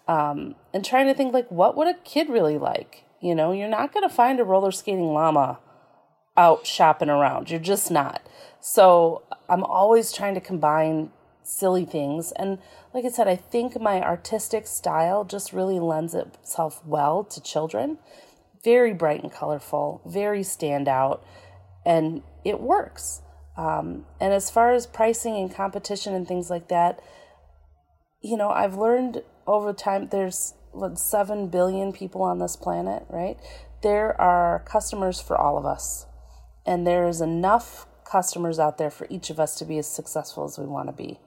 [0.08, 3.04] Um, and trying to think, like, what would a kid really like?
[3.22, 5.60] You know, you're not going to find a roller skating llama
[6.40, 7.52] out shopping around.
[7.52, 8.22] You're just not.
[8.62, 11.12] So I'm always trying to combine
[11.44, 12.32] silly things.
[12.32, 12.60] And
[12.94, 17.98] like I said, I think my artistic style just really lends itself well to children.
[18.64, 21.20] Very bright and colorful, very standout,
[21.86, 23.22] and it works.
[23.58, 27.02] Um, and as far as pricing and competition and things like that,
[28.22, 33.38] you know, I've learned over time there's what, 7 billion people on this planet, right?
[33.82, 36.06] There are customers for all of us.
[36.70, 40.46] And there is enough customers out there for each of us to be as successful
[40.46, 41.20] as we want to be.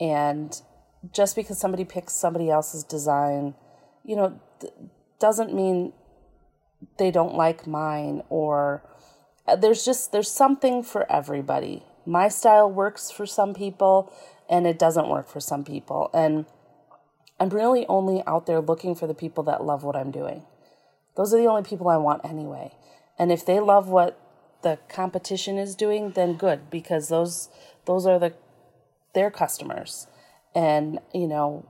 [0.00, 0.60] And
[1.12, 3.54] just because somebody picks somebody else's design,
[4.04, 4.72] you know, th-
[5.20, 5.92] doesn't mean
[6.98, 8.82] they don't like mine or
[9.46, 11.84] uh, there's just there's something for everybody.
[12.04, 14.12] My style works for some people
[14.50, 16.10] and it doesn't work for some people.
[16.12, 16.46] And
[17.38, 20.42] I'm really only out there looking for the people that love what I'm doing.
[21.16, 22.74] Those are the only people I want anyway.
[23.16, 24.18] And if they love what
[24.64, 27.48] the competition is doing, then good because those
[27.84, 28.32] those are the
[29.14, 30.08] their customers.
[30.54, 31.68] And you know,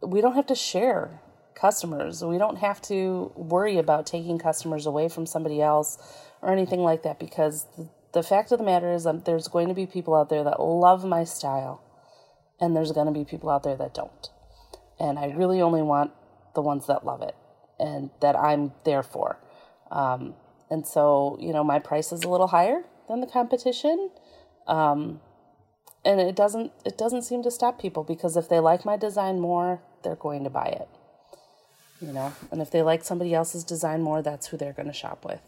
[0.00, 1.20] we don't have to share
[1.54, 2.24] customers.
[2.24, 5.98] We don't have to worry about taking customers away from somebody else
[6.40, 7.66] or anything like that because
[8.12, 10.60] the, fact of the matter is, um, there's going to be people out there that
[10.60, 11.82] love my style,
[12.60, 14.30] and there's going to be people out there that don't.
[14.98, 16.12] And I really only want
[16.54, 17.34] the ones that love it
[17.78, 19.38] and that I'm there for.
[19.90, 20.34] Um,
[20.70, 24.10] and so, you know, my price is a little higher than the competition.
[24.66, 25.20] Um,
[26.04, 29.40] and it doesn't it doesn't seem to stop people because if they like my design
[29.40, 30.88] more, they're going to buy it.
[32.00, 34.94] You know, and if they like somebody else's design more, that's who they're going to
[34.94, 35.40] shop with.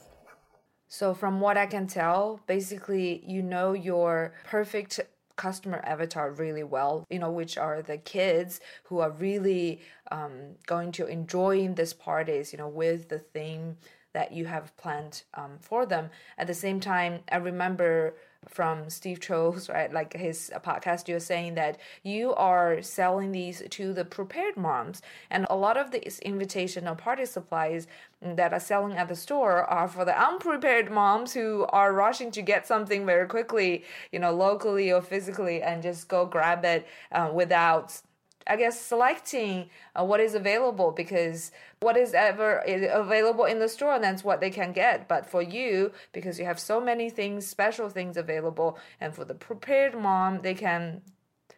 [0.89, 5.01] So, from what I can tell, basically, you know your perfect
[5.37, 10.91] customer avatar really well, you know, which are the kids who are really um, going
[10.93, 13.77] to enjoying these parties, you know, with the theme
[14.19, 16.11] that you have planned um, for them.
[16.37, 18.17] At the same time, I remember
[18.49, 23.93] from Steve Chou's, right, like his podcast, you're saying that you are selling these to
[23.93, 27.87] the prepared moms, and a lot of these invitation or party supplies
[28.21, 32.43] that are selling at the store are for the unprepared moms who are rushing to
[32.43, 37.31] get something very quickly, you know, locally or physically, and just go grab it uh,
[37.33, 38.01] without
[38.47, 42.59] I guess selecting uh, what is available because what is ever
[42.93, 45.07] available in the store, and that's what they can get.
[45.09, 49.35] But for you, because you have so many things, special things available, and for the
[49.35, 51.03] prepared mom, they can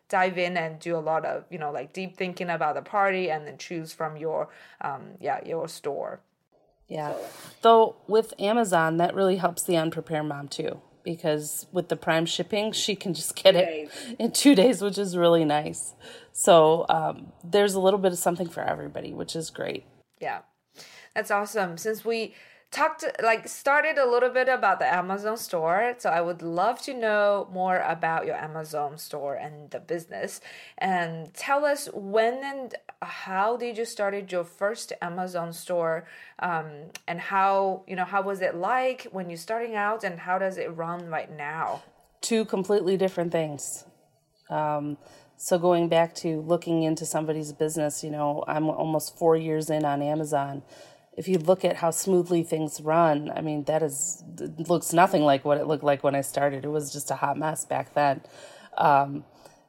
[0.09, 3.31] dive in and do a lot of you know like deep thinking about the party
[3.31, 4.49] and then choose from your
[4.81, 6.21] um yeah your store.
[6.89, 7.15] Yeah.
[7.63, 12.73] Though with amazon that really helps the unprepared mom too because with the prime shipping,
[12.73, 15.95] she can just get it in two days, which is really nice.
[16.33, 19.85] So um, there's a little bit of something for everybody, which is great.
[20.21, 20.41] Yeah,
[21.15, 21.77] that's awesome.
[21.79, 22.35] Since we
[22.71, 25.95] talked like started a little bit about the Amazon store.
[25.99, 30.41] So I would love to know more about your Amazon store and the business.
[30.79, 36.07] And tell us when and how did you started your first Amazon store,
[36.39, 36.67] um,
[37.09, 40.57] and how you know how was it like when you're starting out, and how does
[40.57, 41.83] it run right now?
[42.21, 43.85] Two completely different things.
[44.49, 44.99] Um,
[45.37, 49.87] so going back to looking into somebody's business, you know, I'm almost four years in
[49.87, 50.63] on Amazon
[51.21, 54.25] if you look at how smoothly things run, I mean, that is
[54.71, 56.65] looks nothing like what it looked like when I started.
[56.65, 58.23] It was just a hot mess back then.
[58.79, 59.25] Um,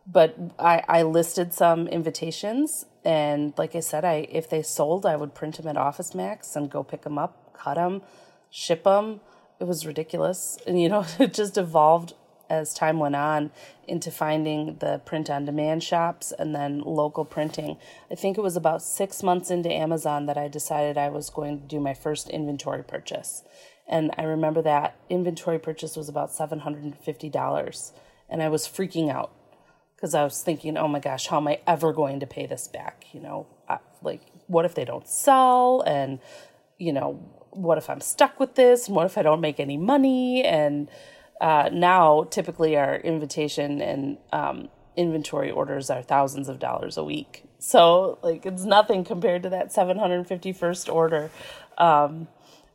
[0.08, 5.18] but I, I listed some invitations, and like I said, I if they sold, I
[5.18, 8.02] would print them at Office Max and go pick them up, cut them,
[8.50, 9.20] ship them.
[9.60, 12.14] It was ridiculous, and you know, it just evolved
[12.52, 13.50] as time went on
[13.88, 17.78] into finding the print on demand shops and then local printing.
[18.12, 21.62] I think it was about six months into Amazon that I decided I was going
[21.62, 23.44] to do my first inventory purchase.
[23.88, 27.92] And I remember that inventory purchase was about $750.
[28.30, 29.32] And I was freaking out
[29.96, 32.68] because I was thinking, oh my gosh, how am I ever going to pay this
[32.68, 33.06] back?
[33.14, 35.84] You know, I, like, what if they don't sell?
[35.88, 36.20] And,
[36.78, 37.14] you know,
[37.52, 38.88] what if I'm stuck with this?
[38.88, 40.44] And what if I don't make any money?
[40.44, 40.90] And,
[41.42, 47.44] uh, now typically our invitation and um, inventory orders are thousands of dollars a week.
[47.58, 51.32] So like it's nothing compared to that 751st order.
[51.78, 52.28] Um,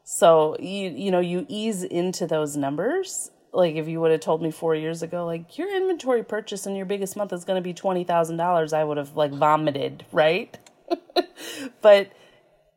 [0.02, 3.30] so you you know you ease into those numbers.
[3.52, 6.76] Like if you would have told me four years ago, like your inventory purchase in
[6.76, 10.04] your biggest month is going to be twenty thousand dollars, I would have like vomited,
[10.12, 10.56] right?
[11.80, 12.12] but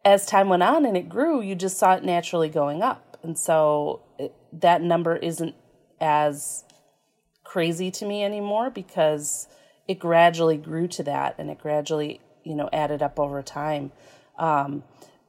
[0.05, 3.37] as time went on and it grew, you just saw it naturally going up, and
[3.37, 5.55] so it, that number isn't
[5.99, 6.63] as
[7.43, 9.47] crazy to me anymore because
[9.87, 13.91] it gradually grew to that and it gradually, you know, added up over time.
[14.37, 14.83] Um,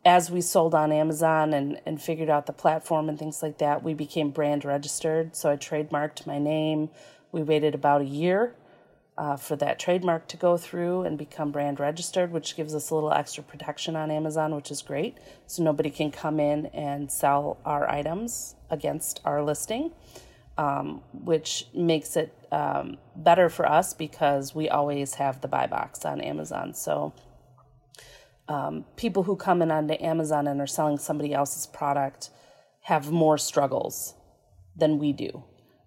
[0.05, 3.83] as we sold on Amazon and, and figured out the platform and things like that,
[3.83, 5.35] we became brand registered.
[5.35, 6.91] So I trademarked my name.
[7.33, 8.55] We waited about a year
[9.17, 12.95] uh, for that trademark to go through and become brand registered, which gives us a
[12.95, 15.17] little extra protection on Amazon, which is great.
[15.47, 19.93] So nobody can come in and sell our items against our listing
[20.61, 26.05] um, which makes it um, better for us because we always have the buy box
[26.05, 26.75] on Amazon.
[26.75, 27.15] So
[28.47, 32.29] um, people who come in onto Amazon and are selling somebody else's product
[32.83, 34.15] have more struggles
[34.77, 35.45] than we do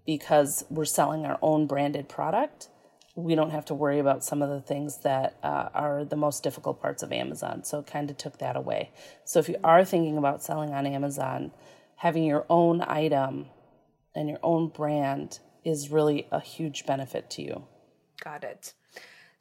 [0.08, 2.70] because we're selling our own branded product.
[3.16, 6.42] We don't have to worry about some of the things that uh, are the most
[6.42, 7.64] difficult parts of Amazon.
[7.64, 8.90] So it kind of took that away.
[9.24, 11.52] So if you are thinking about selling on Amazon,
[11.98, 13.46] having your own item
[14.16, 17.64] and your own brand is really a huge benefit to you.
[18.24, 18.74] Got it.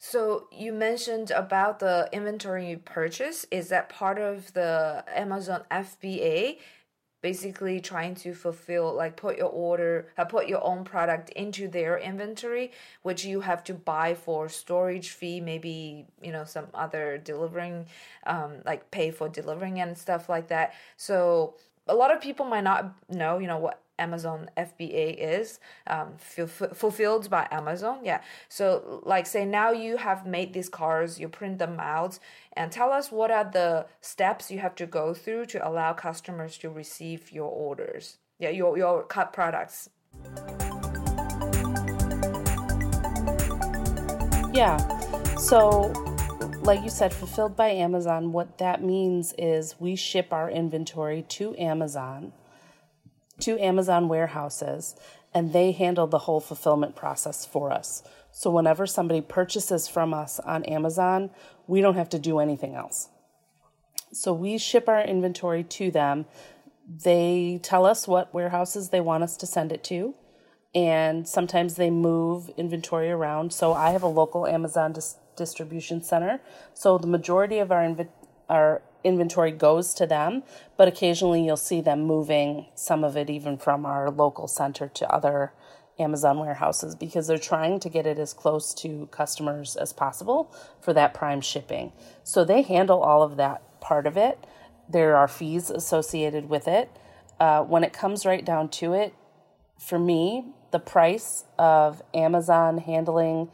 [0.05, 3.45] So you mentioned about the inventory you purchase.
[3.51, 6.57] Is that part of the Amazon FBA?
[7.21, 11.97] Basically, trying to fulfill, like, put your order, uh, put your own product into their
[11.97, 12.73] inventory,
[13.03, 17.85] which you have to buy for storage fee, maybe you know some other delivering,
[18.25, 20.73] um, like pay for delivering and stuff like that.
[20.97, 21.55] So
[21.87, 27.29] a lot of people might not know, you know, what Amazon FBA is um, fulfilled
[27.29, 27.99] by Amazon.
[28.03, 28.21] Yeah.
[28.49, 32.17] So, like, say now you have made these cars, you print them out,
[32.53, 36.57] and tell us what are the steps you have to go through to allow customers
[36.59, 38.17] to receive your orders.
[38.39, 39.89] Yeah, your your cut products.
[44.53, 44.77] Yeah.
[45.37, 45.91] So,
[46.61, 51.55] like you said, fulfilled by Amazon, what that means is we ship our inventory to
[51.57, 52.33] Amazon
[53.39, 54.95] to Amazon warehouses
[55.33, 58.03] and they handle the whole fulfillment process for us.
[58.31, 61.31] So whenever somebody purchases from us on Amazon,
[61.67, 63.09] we don't have to do anything else.
[64.11, 66.25] So we ship our inventory to them.
[66.87, 70.13] They tell us what warehouses they want us to send it to.
[70.75, 73.53] And sometimes they move inventory around.
[73.53, 76.41] So I have a local Amazon dis- distribution center.
[76.73, 78.09] So the majority of our inv-
[78.49, 80.43] our inventory goes to them,
[80.77, 85.09] but occasionally you'll see them moving some of it even from our local center to
[85.11, 85.53] other
[85.99, 90.93] Amazon warehouses because they're trying to get it as close to customers as possible for
[90.93, 91.91] that prime shipping.
[92.23, 94.43] So they handle all of that part of it.
[94.89, 96.89] There are fees associated with it.
[97.39, 99.13] Uh, when it comes right down to it,
[99.77, 103.49] for me, the price of Amazon handling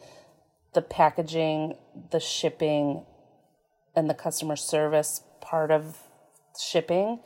[0.74, 1.76] the packaging,
[2.12, 3.04] the shipping,
[3.96, 5.98] and the customer service part of
[6.60, 7.20] shipping,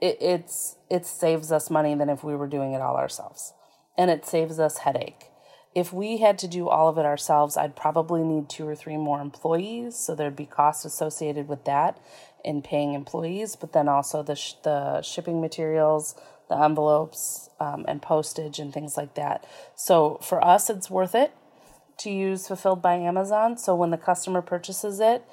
[0.00, 3.52] it, it's it saves us money than if we were doing it all ourselves,
[3.98, 5.30] and it saves us headache.
[5.74, 8.96] If we had to do all of it ourselves, I'd probably need two or three
[8.96, 11.98] more employees, so there'd be costs associated with that
[12.42, 16.14] in paying employees, but then also the sh- the shipping materials,
[16.48, 19.44] the envelopes, um, and postage and things like that.
[19.74, 21.32] So for us, it's worth it
[21.98, 23.58] to use fulfilled by Amazon.
[23.58, 25.24] So when the customer purchases it,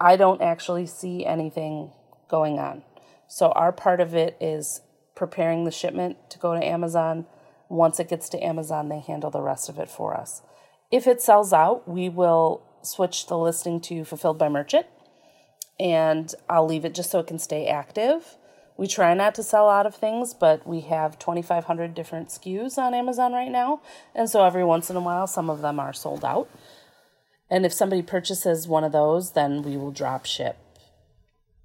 [0.00, 1.92] I don't actually see anything
[2.28, 2.82] going on.
[3.28, 4.82] So our part of it is
[5.14, 7.26] preparing the shipment to go to Amazon.
[7.68, 10.42] Once it gets to Amazon, they handle the rest of it for us.
[10.90, 14.86] If it sells out, we will switch the listing to fulfilled by merchant
[15.78, 18.36] and I'll leave it just so it can stay active.
[18.76, 22.94] We try not to sell out of things, but we have 2,500 different SKUs on
[22.94, 23.80] Amazon right now.
[24.14, 26.48] And so every once in a while, some of them are sold out.
[27.52, 30.56] And if somebody purchases one of those, then we will drop ship,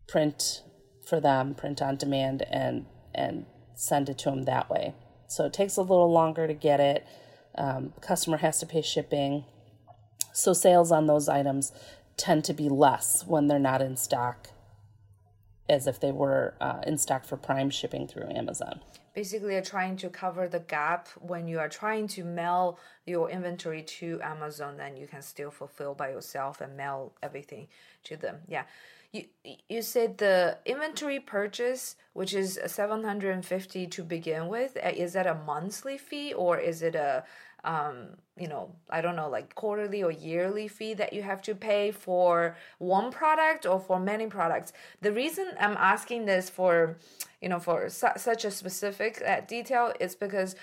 [0.05, 0.61] print
[1.07, 4.95] for them, print on demand, and and send it to them that way.
[5.27, 7.07] So it takes a little longer to get it.
[7.57, 9.45] Um, customer has to pay shipping.
[10.33, 11.71] So sales on those items
[12.17, 14.49] tend to be less when they're not in stock
[15.69, 18.81] as if they were uh, in stock for prime shipping through Amazon
[19.17, 23.81] basically are trying to cover the gap when you are trying to mail your inventory
[23.81, 27.67] to Amazon, then you can still fulfill by yourself and mail everything
[28.03, 28.35] to them.
[28.47, 28.65] Yeah.
[29.11, 29.23] You,
[29.67, 35.33] you said the inventory purchase, which is 750 to begin with, uh, is that a
[35.47, 37.23] monthly fee or is it a
[37.67, 38.07] um,
[38.39, 41.91] you know, I don't know, like quarterly or yearly fee that you have to pay
[41.91, 44.71] for one product or for many products.
[45.01, 46.97] The reason I'm asking this for,
[47.41, 50.55] you know, for su- such a specific uh, detail is because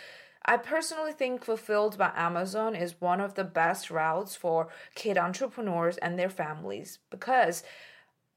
[0.47, 5.99] I personally think Fulfilled by Amazon is one of the best routes for kid entrepreneurs
[5.99, 7.63] and their families because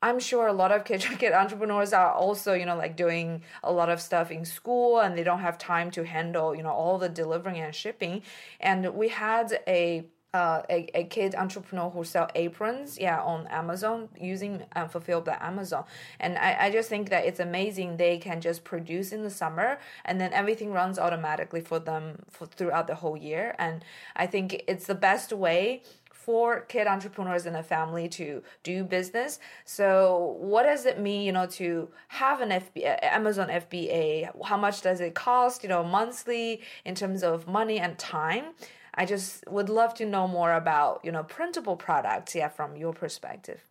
[0.01, 3.89] I'm sure a lot of kid, entrepreneurs are also, you know, like doing a lot
[3.89, 7.09] of stuff in school and they don't have time to handle, you know, all the
[7.09, 8.21] delivering and shipping.
[8.59, 14.09] And we had a uh, a, a kid entrepreneur who sell aprons yeah on amazon
[14.19, 15.85] using uh, fulfilled by amazon
[16.19, 19.79] and I, I just think that it's amazing they can just produce in the summer
[20.03, 23.83] and then everything runs automatically for them for throughout the whole year and
[24.17, 25.81] i think it's the best way
[26.27, 29.39] for kid entrepreneurs in a family to do business.
[29.63, 34.29] So, what does it mean, you know, to have an FBA, Amazon FBA?
[34.43, 38.47] How much does it cost, you know, monthly in terms of money and time?
[38.93, 42.91] I just would love to know more about, you know, printable products, yeah, from your
[42.91, 43.61] perspective.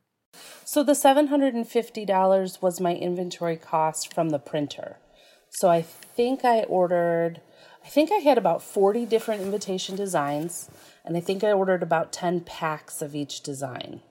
[0.65, 4.97] So the $750 was my inventory cost from the printer.
[5.51, 7.43] So I think I ordered
[7.87, 10.69] I think I had about 40 different invitation designs
[11.07, 14.03] and I think I ordered about 10 packs of each design.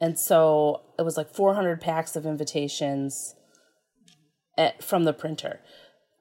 [0.00, 3.34] And so it was like 400 packs of invitations
[4.56, 5.60] at, from the printer.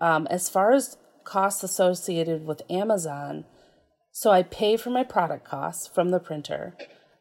[0.01, 3.45] Um, as far as costs associated with Amazon,
[4.11, 6.75] so I pay for my product costs from the printer.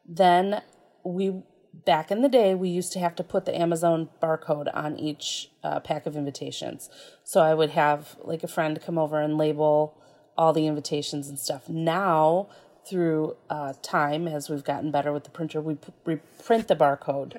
[0.09, 0.63] Then
[1.05, 1.43] we,
[1.85, 5.51] back in the day, we used to have to put the Amazon barcode on each
[5.63, 6.89] uh, pack of invitations.
[7.23, 10.01] So I would have like a friend come over and label
[10.39, 11.69] all the invitations and stuff.
[11.69, 12.49] Now
[12.89, 16.77] through uh, time, as we've gotten better with the printer, we, p- we print the
[16.77, 17.37] barcode.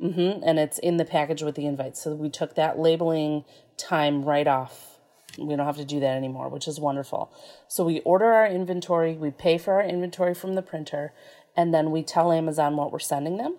[0.00, 0.42] Mm-hmm.
[0.44, 1.96] And it's in the package with the invite.
[1.96, 3.44] So we took that labeling
[3.76, 4.98] time right off.
[5.38, 7.32] We don't have to do that anymore, which is wonderful.
[7.68, 11.12] So we order our inventory, we pay for our inventory from the printer,
[11.56, 13.56] and then we tell Amazon what we're sending them.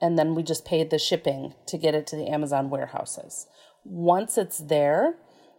[0.00, 3.46] And then we just pay the shipping to get it to the Amazon warehouses.
[3.84, 5.14] Once it's there,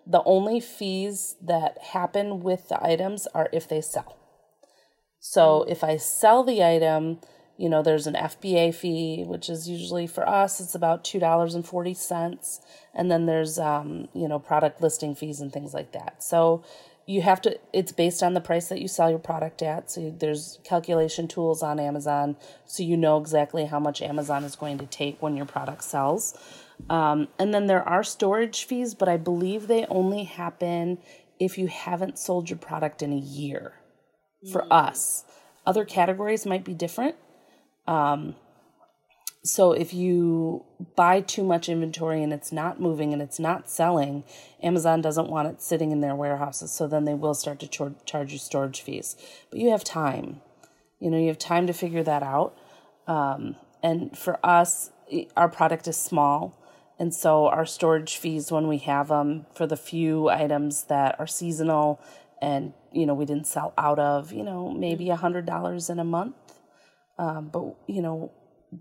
[0.05, 4.17] the only fees that happen with the items are if they sell.
[5.29, 7.19] So if I sell the item,
[7.57, 12.59] you know, there's an FBA fee, which is usually for us, it's about $2.40.
[12.93, 16.23] And then there's, um, you know, product listing fees and things like that.
[16.23, 16.63] So
[17.05, 19.91] you have to, it's based on the price that you sell your product at.
[19.91, 22.37] So there's calculation tools on Amazon.
[22.65, 26.37] So you know exactly how much Amazon is going to take when your product sells.
[26.89, 30.99] Um, and then there are storage fees, but I believe they only happen
[31.37, 33.73] if you haven't sold your product in a year
[34.51, 34.67] for mm.
[34.71, 35.25] us.
[35.65, 37.15] Other categories might be different.
[37.87, 38.35] Um,
[39.43, 40.65] so if you
[40.95, 44.23] buy too much inventory and it's not moving and it's not selling,
[44.61, 46.71] Amazon doesn't want it sitting in their warehouses.
[46.71, 49.15] So then they will start to char- charge you storage fees.
[49.49, 50.41] But you have time.
[50.99, 52.57] You know, you have time to figure that out.
[53.07, 54.91] Um, and for us,
[55.35, 56.61] our product is small.
[56.99, 61.27] And so our storage fees, when we have them for the few items that are
[61.27, 62.01] seasonal
[62.41, 65.99] and, you know, we didn't sell out of, you know, maybe a hundred dollars in
[65.99, 66.35] a month.
[67.17, 68.31] Um, but, you know,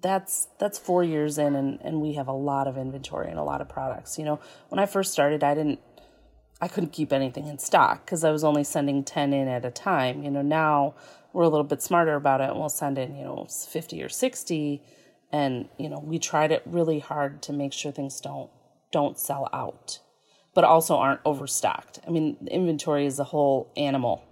[0.02, 3.44] that's that's four years in and, and we have a lot of inventory and a
[3.44, 4.18] lot of products.
[4.18, 5.78] You know, when I first started I didn't
[6.60, 9.70] I couldn't keep anything in stock because I was only sending 10 in at a
[9.70, 10.22] time.
[10.22, 10.94] You know, now
[11.32, 14.08] we're a little bit smarter about it and we'll send in, you know, 50 or
[14.08, 14.82] 60
[15.32, 18.50] and you know we tried it really hard to make sure things don't
[18.92, 19.98] don't sell out
[20.57, 22.00] but also aren't overstocked.
[22.07, 24.24] I mean inventory is a whole animal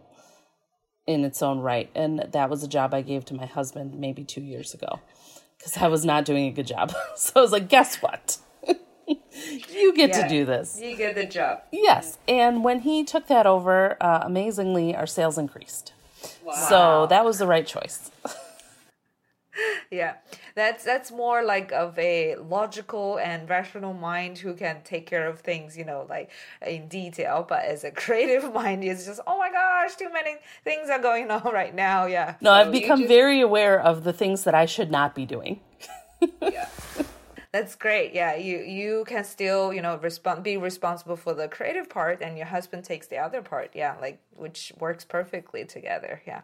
[1.07, 4.25] in its own right and that was a job i gave to my husband maybe
[4.25, 5.01] two years ago
[5.59, 6.95] because i was not doing a good job.
[7.17, 8.39] So i was like guess what?
[9.71, 10.81] You get yeah, to do this.
[10.81, 11.61] you get the job.
[11.71, 15.93] Yes and when he took that over uh, amazingly our sales increased.
[16.43, 16.55] Wow.
[16.71, 18.11] so that was the right choice
[19.91, 20.15] yeah.
[20.55, 25.41] That's that's more like of a logical and rational mind who can take care of
[25.41, 26.31] things you know like
[26.67, 30.89] in detail but as a creative mind it's just oh my gosh too many things
[30.91, 32.07] are going on right now.
[32.07, 32.37] Yeah.
[32.41, 33.09] No so i've become just...
[33.09, 35.61] very aware of the things that i should not be doing.
[36.41, 36.69] Yeah.
[37.53, 38.15] That's great.
[38.15, 42.37] Yeah you you can still you know respond be responsible for the creative part and
[42.37, 43.71] your husband takes the other part.
[43.75, 46.23] Yeah like which works perfectly together.
[46.27, 46.43] Yeah.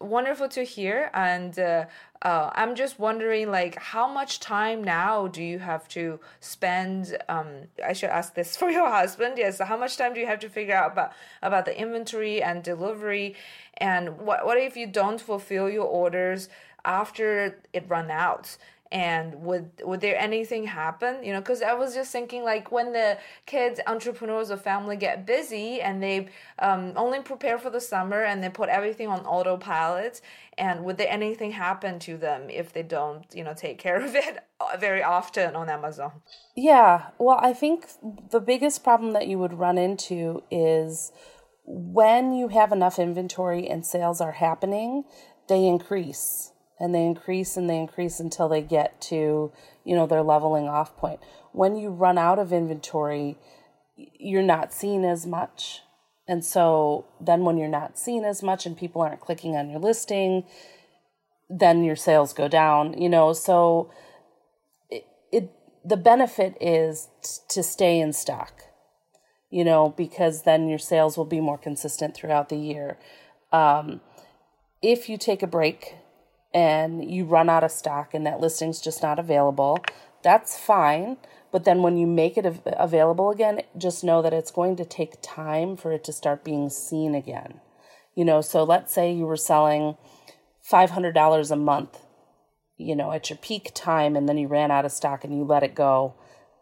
[0.00, 1.84] Wonderful to hear and uh,
[2.22, 7.48] uh, i'm just wondering like how much time now do you have to spend um,
[7.86, 10.48] i should ask this for your husband yes how much time do you have to
[10.48, 11.12] figure out about
[11.42, 13.34] about the inventory and delivery?
[13.76, 16.48] And what, what if you don't fulfill your orders
[16.84, 18.56] after it run out
[18.92, 21.22] and would would there anything happen?
[21.22, 25.26] You know because i was just thinking like when the kids entrepreneurs or family get
[25.26, 26.28] busy and they
[26.58, 30.20] um, only prepare for the summer and they put everything on autopilot
[30.58, 34.14] and would there anything happen to them if they don't you know take care of
[34.26, 34.38] it
[34.78, 36.12] very often on amazon?
[36.54, 37.86] Yeah well i think
[38.30, 41.12] the biggest problem that you would run into is
[41.64, 45.04] when you have enough inventory and sales are happening
[45.48, 49.52] they increase and they increase and they increase until they get to
[49.84, 51.20] you know their leveling off point.
[51.52, 53.36] When you run out of inventory
[54.18, 55.82] you're not seen as much.
[56.26, 59.80] And so then when you're not seen as much and people aren't clicking on your
[59.80, 60.44] listing
[61.52, 63.32] then your sales go down you know?
[63.32, 63.90] So
[64.88, 65.52] it, it
[65.84, 68.62] the benefit is t- to stay in stock
[69.50, 72.98] you know because then your sales will be more consistent throughout the year.
[73.52, 74.00] Um,
[74.80, 75.96] if you take a break
[76.52, 79.78] and you run out of stock and that listing's just not available,
[80.22, 81.16] that's fine.
[81.52, 84.84] But then when you make it av- available again, just know that it's going to
[84.84, 87.60] take time for it to start being seen again.
[88.14, 89.96] You know, so let's say you were selling
[90.70, 91.98] $500 a month,
[92.76, 95.44] you know, at your peak time and then you ran out of stock and you
[95.44, 96.14] let it go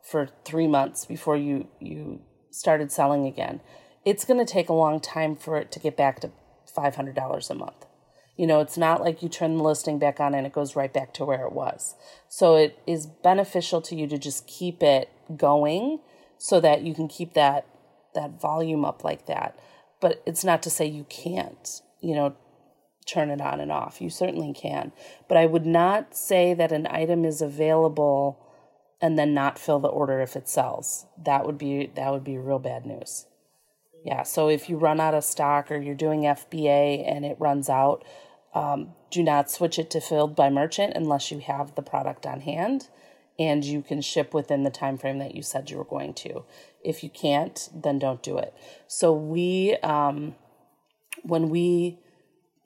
[0.03, 2.21] for 3 months before you you
[2.51, 3.61] started selling again.
[4.05, 6.31] It's going to take a long time for it to get back to
[6.75, 7.88] $500 a month.
[8.39, 10.93] You know, it's not like you turn the listing back on and it goes right
[10.93, 11.97] back to where it was.
[12.29, 15.99] So it is beneficial to you to just keep it going
[16.39, 17.67] so that you can keep that
[18.15, 19.59] that volume up like that.
[20.01, 22.37] But it's not to say you can't, you know,
[23.07, 24.01] turn it on and off.
[24.01, 24.93] You certainly can.
[25.29, 28.39] But I would not say that an item is available
[29.01, 31.07] and then not fill the order if it sells.
[31.25, 33.27] That would be that would be real bad news.
[34.05, 37.69] Yeah, so if you run out of stock or you're doing FBA and it runs
[37.69, 38.05] out,
[38.55, 42.41] um, do not switch it to filled by merchant unless you have the product on
[42.41, 42.89] hand.
[43.39, 46.43] and you can ship within the time frame that you said you were going to.
[46.85, 48.53] If you can't, then don't do it.
[48.89, 50.35] So we um
[51.23, 51.99] when we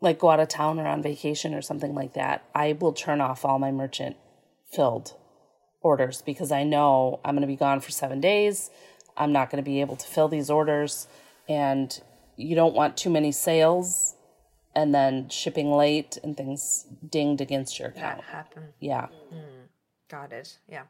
[0.01, 3.21] like go out of town or on vacation or something like that, I will turn
[3.21, 4.17] off all my merchant
[4.71, 5.15] filled
[5.83, 8.71] orders because I know I'm going to be gone for 7 days.
[9.17, 11.07] I'm not going to be able to fill these orders
[11.49, 12.01] and
[12.37, 14.17] you don't want too many sales
[14.75, 18.19] and then shipping late and things dinged against your account.
[18.19, 18.65] That happen.
[18.81, 19.09] Yeah.
[20.09, 20.59] Got it.
[20.69, 20.83] Yeah.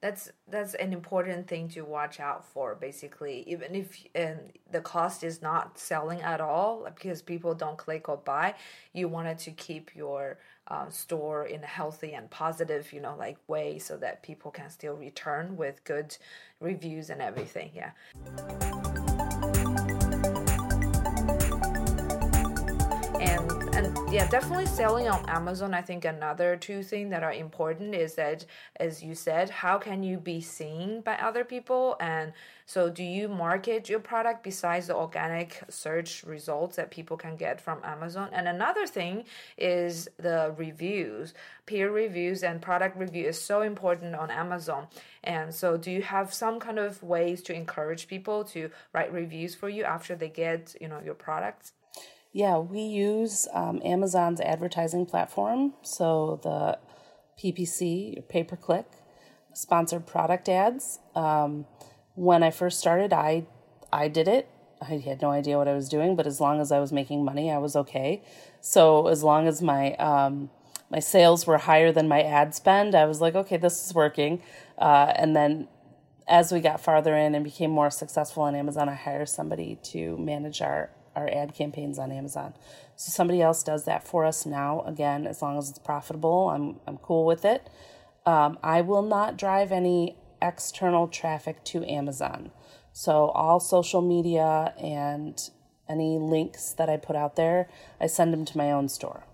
[0.00, 5.22] That's that's an important thing to watch out for basically even if and the cost
[5.22, 8.54] is not selling at all because people don't click or buy
[8.94, 13.36] you wanted to keep your uh, store in a healthy and positive you know like
[13.46, 16.16] way so that people can still return with good
[16.60, 17.90] reviews and everything yeah
[24.10, 28.44] yeah definitely selling on amazon i think another two things that are important is that
[28.76, 31.96] as you said how can you be seen by other people?
[32.00, 32.32] And
[32.66, 37.60] so do you market your product besides the organic search results that people can get
[37.60, 38.28] from amazon?
[38.32, 39.24] And another thing
[39.56, 41.34] is the reviews.
[41.66, 44.86] Peer reviews and product review is so important on amazon.
[45.24, 49.54] And so do you have some kind of ways to encourage people to write reviews
[49.54, 51.72] for you after they get you know your products
[52.32, 55.74] Yeah, we use um, Amazon's advertising platform.
[55.82, 56.78] So the
[57.42, 58.86] PPC, pay per click,
[59.52, 61.00] sponsored product ads.
[61.14, 61.66] Um,
[62.14, 63.46] when I first started, I
[63.92, 64.48] I did it.
[64.80, 67.24] I had no idea what I was doing, but as long as I was making
[67.24, 68.22] money, I was okay.
[68.60, 70.50] So as long as my um,
[70.88, 74.40] my sales were higher than my ad spend, I was like, okay, this is working.
[74.78, 75.66] Uh, and then
[76.28, 80.16] as we got farther in and became more successful on Amazon, I hired somebody to
[80.16, 82.54] manage our our ad campaigns on Amazon.
[82.96, 84.82] So somebody else does that for us now.
[84.82, 87.68] Again, as long as it's profitable, I'm I'm cool with it.
[88.26, 92.50] Um, I will not drive any external traffic to Amazon.
[92.92, 95.40] So all social media and
[95.88, 97.68] any links that I put out there,
[98.00, 99.24] I send them to my own store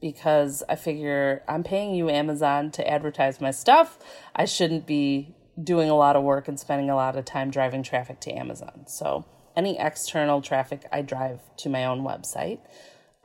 [0.00, 3.98] because I figure I'm paying you Amazon to advertise my stuff.
[4.34, 7.82] I shouldn't be doing a lot of work and spending a lot of time driving
[7.82, 8.84] traffic to Amazon.
[8.86, 9.24] So
[9.60, 12.60] any external traffic I drive to my own website.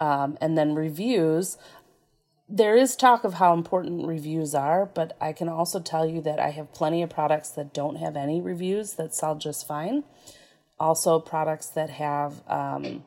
[0.02, 1.58] Um, and then reviews.
[2.50, 6.40] There is talk of how important reviews are, but I can also tell you that
[6.40, 10.04] I have plenty of products that don't have any reviews that sell just fine.
[10.78, 13.06] Also, products that have um,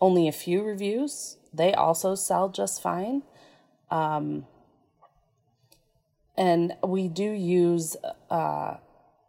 [0.00, 3.22] only a few reviews, they also sell just fine.
[3.88, 4.46] Um,
[6.36, 7.96] and we do use,
[8.28, 8.78] uh,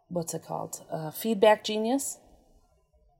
[0.08, 0.82] what's it called?
[0.90, 2.18] Uh, Feedback Genius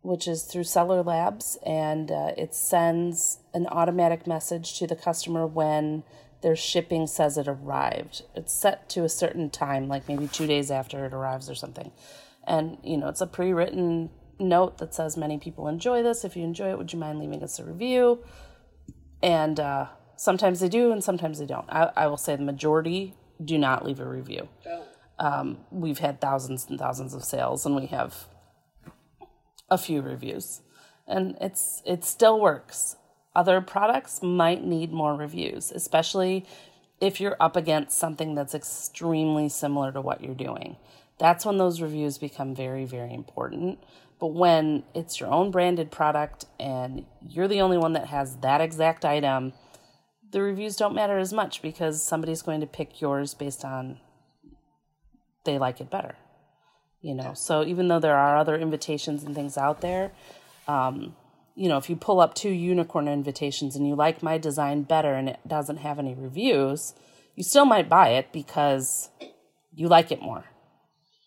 [0.05, 5.47] which is through Seller Labs, and uh, it sends an automatic message to the customer
[5.47, 6.05] when
[6.43, 8.23] their shipping says it arrived.
[8.35, 11.91] It's set to a certain time, like maybe two days after it arrives or something.
[12.47, 16.23] And, you know, it's a pre written note that says, Many people enjoy this.
[16.23, 18.23] If you enjoy it, would you mind leaving us a review?
[19.23, 19.87] And uh,
[20.17, 21.67] sometimes they do, and sometimes they don't.
[21.71, 24.49] I, I will say the majority do not leave a review.
[25.19, 28.27] Um, we've had thousands and thousands of sales, and we have
[29.69, 30.63] a few reviews.
[31.07, 32.97] And it's it still works.
[33.37, 36.47] Other products might need more reviews especially
[37.01, 40.77] if you're up against something that's extremely similar to what you're doing.
[41.19, 43.79] That's when those reviews become very very important.
[44.21, 48.61] But when it's your own branded product and you're the only one that has that
[48.61, 49.53] exact item
[50.35, 54.01] the reviews don't matter as much because somebody's going to pick yours based on
[55.45, 56.17] they like it better
[57.05, 60.11] you know so even though there are other invitations and things out there
[60.67, 61.15] um,
[61.55, 65.13] you know if you pull up two unicorn invitations and you like my design better
[65.13, 66.95] and it doesn't have any reviews
[67.37, 69.11] you still might buy it because
[69.75, 70.45] you like it more.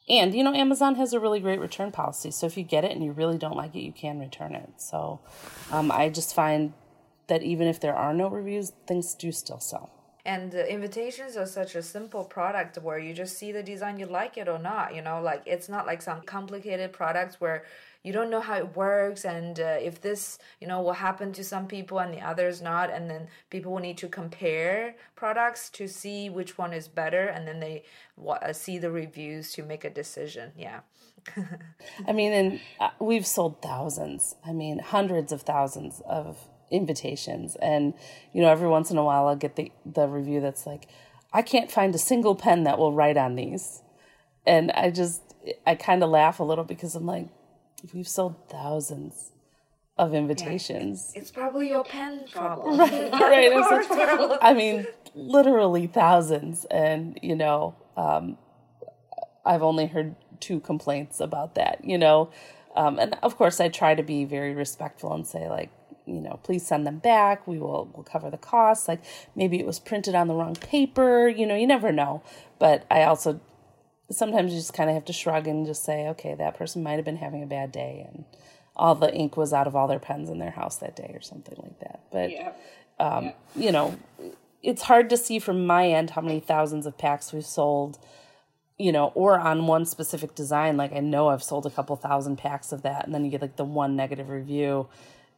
[0.09, 2.91] And you know amazon has a really great return policy so if you get it
[2.91, 4.69] and you really don't like it you can return it.
[4.77, 5.19] So
[5.71, 6.73] um, i just find
[7.27, 9.91] that even if there are no reviews things do still sell
[10.27, 14.37] and invitations are such a simple product where you just see the design you like
[14.37, 17.63] it or not you know like it's not like some complicated products where
[18.03, 21.43] you don't know how it works and uh, if this you know will happen to
[21.43, 25.87] some people and the others not and then people will need to compare products to
[25.87, 27.83] see which one is better and then they
[28.27, 30.81] uh, see the reviews to make a decision yeah.
[32.07, 36.37] I mean and uh, we've sold thousands i mean hundreds of thousands of
[36.71, 37.55] invitations.
[37.57, 37.93] And
[38.33, 40.87] you know every once in a while i'll get the the review that's like
[41.33, 43.81] i can't find a single pen that will write on these.
[44.45, 45.21] And i just
[45.65, 47.27] i kind of laugh a little because i'm like
[47.93, 49.31] we've sold thousands
[49.97, 51.11] of invitations.
[51.15, 52.77] it's probably your pen problem.
[52.79, 53.51] Right, right.
[53.51, 56.65] Like, I mean literally thousands.
[56.65, 58.37] And you know um,
[59.47, 62.29] I've only heard two complaints about that, you know.
[62.75, 65.71] Um, and of course, I try to be very respectful and say, like,
[66.07, 67.45] you know, please send them back.
[67.47, 68.87] We will we'll cover the costs.
[68.87, 69.01] Like
[69.35, 71.27] maybe it was printed on the wrong paper.
[71.27, 72.23] You know, you never know.
[72.57, 73.39] But I also
[74.09, 76.93] sometimes you just kind of have to shrug and just say, okay, that person might
[76.93, 78.23] have been having a bad day and
[78.75, 81.21] all the ink was out of all their pens in their house that day or
[81.21, 82.03] something like that.
[82.11, 82.53] But yeah.
[82.99, 83.33] Um, yeah.
[83.55, 83.97] you know,
[84.63, 87.99] it's hard to see from my end how many thousands of packs we've sold
[88.77, 92.37] you know, or on one specific design, like I know I've sold a couple thousand
[92.37, 94.87] packs of that, and then you get like the one negative review,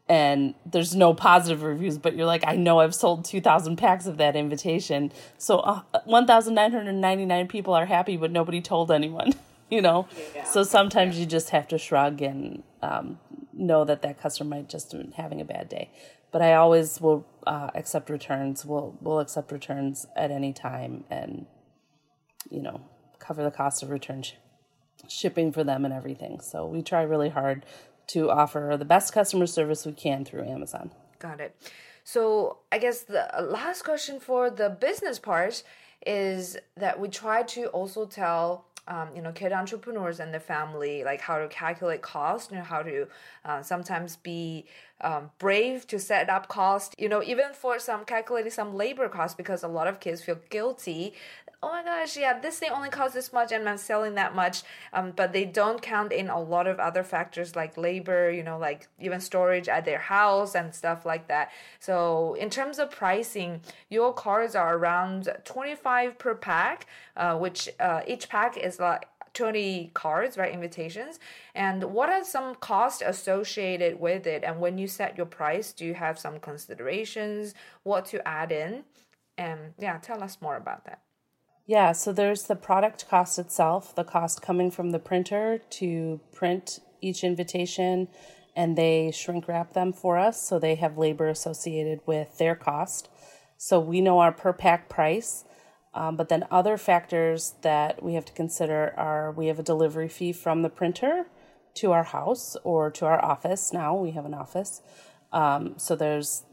[0.10, 4.18] and there's no positive reviews, but you're like, I know I've sold 2,000 packs of
[4.18, 5.12] that invitation.
[5.38, 9.34] So uh, 1,999 people are happy, but nobody told anyone,
[9.70, 10.08] you know?
[10.34, 10.46] Yeah.
[10.46, 13.20] So sometimes you just have to shrug and um,
[13.54, 15.92] know that that customer might just be having a bad day.
[16.32, 18.66] But I always will uh, accept returns.
[18.66, 21.46] We'll, we'll accept returns at any time and,
[22.50, 22.82] you know,
[23.20, 24.34] cover the cost of return sh-
[25.08, 26.40] shipping for them and everything.
[26.40, 27.64] So we try really hard
[28.10, 30.92] to offer the best customer service we can through Amazon.
[31.20, 31.56] Got it.
[32.04, 35.64] So I guess the last question for the business part
[36.06, 41.04] is that we try to also tell um, you know kid entrepreneurs and their family
[41.04, 43.08] like how to calculate cost and how to
[43.46, 44.66] uh, sometimes be
[45.02, 49.38] um, brave to set up cost you know even for some calculating some labor cost
[49.38, 51.14] because a lot of kids feel guilty
[51.62, 54.64] oh my gosh, yeah, this thing only costs this much and I'm selling that much.
[54.94, 58.58] Um, but they don't count in a lot of other factors like labor, you know,
[58.58, 61.52] like even storage at their house and stuff like that.
[61.80, 66.88] So in terms of pricing, your cards are around 25 per pack,
[67.18, 70.54] uh, which uh, each pack is like 20 cards, right?
[70.54, 71.20] Invitations.
[71.56, 74.44] And what are some costs associated with it?
[74.46, 77.54] And when you set your price, do you have some considerations?
[77.84, 78.86] What to add in?
[79.38, 81.02] And yeah, tell us more about that.
[81.70, 86.80] Yeah, so there's the product cost itself, the cost coming from the printer to print
[87.00, 88.08] each invitation,
[88.56, 93.08] and they shrink wrap them for us, so they have labor associated with their cost.
[93.56, 95.46] So we know our per pack price,
[95.94, 100.10] um, but then other factors that we have to consider are we have a delivery
[100.10, 101.28] fee from the printer
[101.76, 103.72] to our house or to our office.
[103.72, 104.82] Now we have an office,
[105.32, 106.46] um, so there's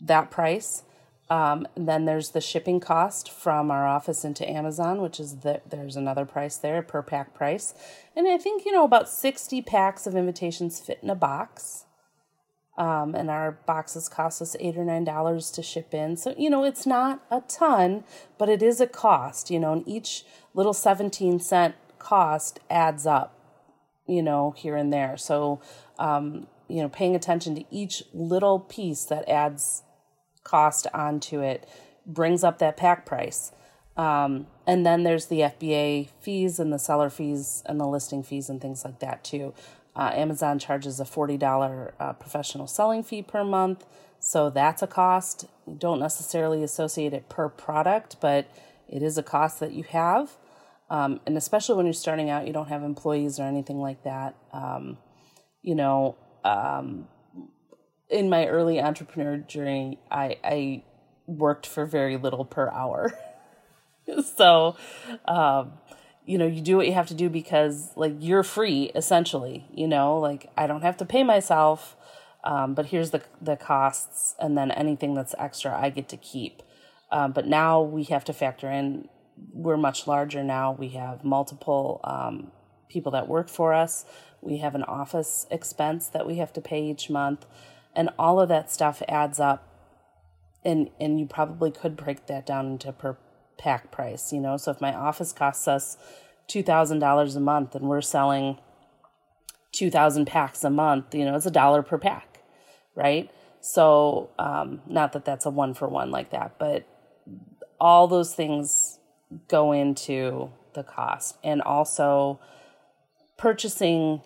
[0.00, 0.84] that price.
[1.30, 5.94] Um, then there's the shipping cost from our office into Amazon, which is that there's
[5.94, 7.72] another price there per pack price.
[8.16, 11.84] And I think, you know, about 60 packs of invitations fit in a box.
[12.76, 16.16] Um, and our boxes cost us eight or nine dollars to ship in.
[16.16, 18.04] So, you know, it's not a ton,
[18.36, 20.24] but it is a cost, you know, and each
[20.54, 23.38] little 17 cent cost adds up,
[24.06, 25.16] you know, here and there.
[25.16, 25.60] So,
[25.98, 29.82] um, you know, paying attention to each little piece that adds
[30.50, 31.68] cost onto it
[32.06, 33.52] brings up that pack price.
[33.96, 38.48] Um, and then there's the FBA fees and the seller fees and the listing fees
[38.48, 39.52] and things like that too.
[39.94, 43.84] Uh, Amazon charges a $40 uh, professional selling fee per month.
[44.18, 45.46] So that's a cost.
[45.78, 48.50] Don't necessarily associate it per product, but
[48.88, 50.36] it is a cost that you have.
[50.88, 54.34] Um, and especially when you're starting out, you don't have employees or anything like that.
[54.52, 54.98] Um,
[55.62, 57.06] you know, um,
[58.10, 60.82] in my early entrepreneur journey, I, I
[61.26, 63.12] worked for very little per hour.
[64.36, 64.76] so,
[65.26, 65.72] um,
[66.26, 69.66] you know, you do what you have to do because, like, you're free essentially.
[69.72, 71.96] You know, like I don't have to pay myself,
[72.44, 76.62] um, but here's the the costs, and then anything that's extra, I get to keep.
[77.12, 79.08] Um, but now we have to factor in.
[79.52, 80.72] We're much larger now.
[80.72, 82.52] We have multiple um,
[82.88, 84.04] people that work for us.
[84.42, 87.46] We have an office expense that we have to pay each month
[87.94, 89.66] and all of that stuff adds up.
[90.64, 93.16] And and you probably could break that down into per
[93.58, 94.56] pack price you know?
[94.56, 95.96] So if my office costs us
[96.48, 98.58] $2000 a month and we're selling
[99.72, 102.42] 2000 packs a month you know it's a dollar per pack
[102.94, 103.30] right?
[103.62, 106.86] So um, not that that's a one for one like that but
[107.80, 108.98] all those things
[109.48, 111.36] go into the cost.
[111.42, 112.40] And also
[113.36, 114.22] purchasing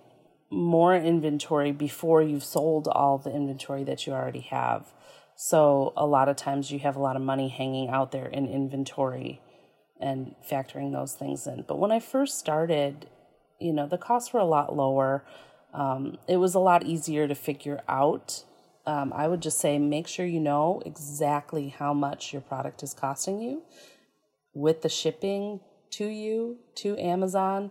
[0.54, 4.92] more inventory before you've sold all the inventory that you already have.
[5.36, 8.46] So a lot of times you have a lot of money hanging out there in
[8.46, 9.40] inventory
[10.00, 11.64] and factoring those things in.
[11.66, 13.06] But when I first started,
[13.58, 15.24] you know, the costs were a lot lower.
[15.72, 18.44] Um, it was a lot easier to figure out.
[18.86, 22.94] Um, I would just say make sure you know exactly how much your product is
[22.94, 23.62] costing you
[24.52, 27.70] with the shipping to you to Amazon.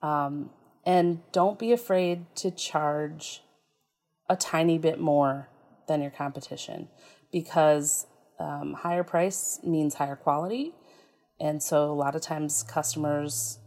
[0.00, 0.50] Um,
[0.86, 3.42] and don't be afraid to charge
[4.28, 5.48] a tiny bit more
[5.86, 6.88] than your competition
[7.32, 8.06] because
[8.38, 10.74] um, higher price means higher quality.
[11.40, 13.58] And so a lot of times customers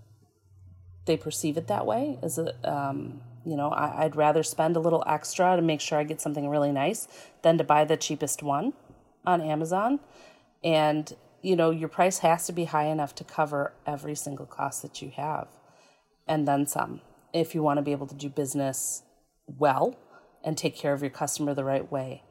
[1.07, 4.79] they perceive it that way as a um, you know I, i'd rather spend a
[4.79, 7.07] little extra to make sure i get something really nice
[7.41, 8.73] than to buy the cheapest one
[9.25, 9.99] on amazon.
[10.63, 14.81] And you know your price has to be high enough to cover every single cost
[14.81, 15.47] that you have
[16.27, 17.01] and then some
[17.39, 19.03] if you want to be able to do business
[19.45, 19.97] well
[20.43, 22.23] and take care of your customer the right way.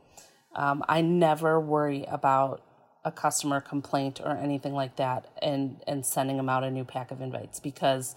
[0.55, 2.63] Um, i never worry about
[3.05, 7.11] a customer complaint or anything like that and and sending them out a new pack
[7.11, 8.17] of invites because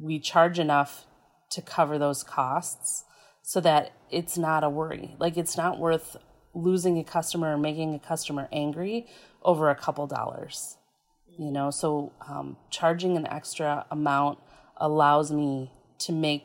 [0.00, 1.06] we charge enough
[1.50, 3.04] to cover those costs
[3.42, 5.14] so that it's not a worry.
[5.18, 6.16] Like it's not worth
[6.54, 9.06] losing a customer or making a customer angry
[9.42, 10.76] over a couple dollars
[11.38, 11.70] you know?
[11.70, 14.38] So um, charging an extra amount
[14.76, 15.70] allows me
[16.06, 16.44] to make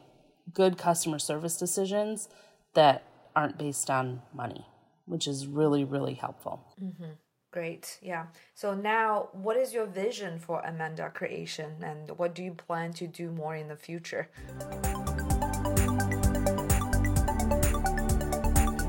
[0.53, 2.29] good customer service decisions
[2.73, 3.03] that
[3.35, 4.65] aren't based on money
[5.05, 7.11] which is really really helpful mm-hmm.
[7.51, 7.97] Great.
[8.01, 8.25] Yeah.
[8.53, 13.07] So now, what is your vision for Amanda Creation and what do you plan to
[13.07, 14.29] do more in the future?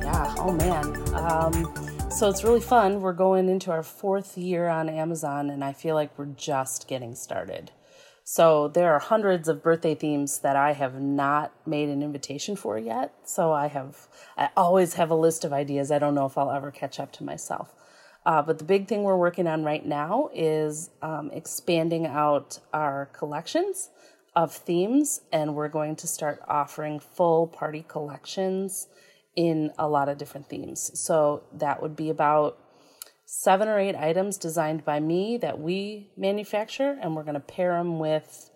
[0.02, 0.34] Yeah.
[0.36, 1.14] Oh, man.
[1.14, 3.00] Um, so it's really fun.
[3.00, 7.14] We're going into our fourth year on Amazon, and I feel like we're just getting
[7.14, 7.70] started.
[8.30, 12.78] So there are hundreds of birthday themes that I have not made an invitation for
[12.78, 13.14] yet.
[13.24, 14.06] So I have,
[14.36, 15.90] I always have a list of ideas.
[15.90, 17.74] I don't know if I'll ever catch up to myself.
[18.26, 23.06] Uh, but the big thing we're working on right now is um, expanding out our
[23.14, 23.88] collections
[24.36, 28.88] of themes, and we're going to start offering full party collections
[29.36, 30.90] in a lot of different themes.
[31.00, 32.58] So that would be about
[33.30, 37.76] seven or eight items designed by me that we manufacture, and we're going to pair
[37.76, 38.50] them with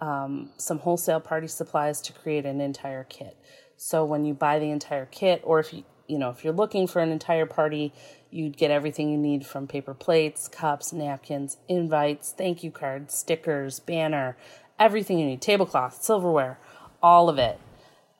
[0.00, 3.36] um, some wholesale party supplies to create an entire kit.
[3.76, 6.86] So when you buy the entire kit, or if you you know if you're looking
[6.86, 7.92] for an entire party,
[8.36, 13.80] You'd get everything you need from paper plates, cups, napkins, invites, thank you cards, stickers,
[13.80, 14.36] banner,
[14.78, 16.58] everything you need, tablecloth, silverware,
[17.02, 17.58] all of it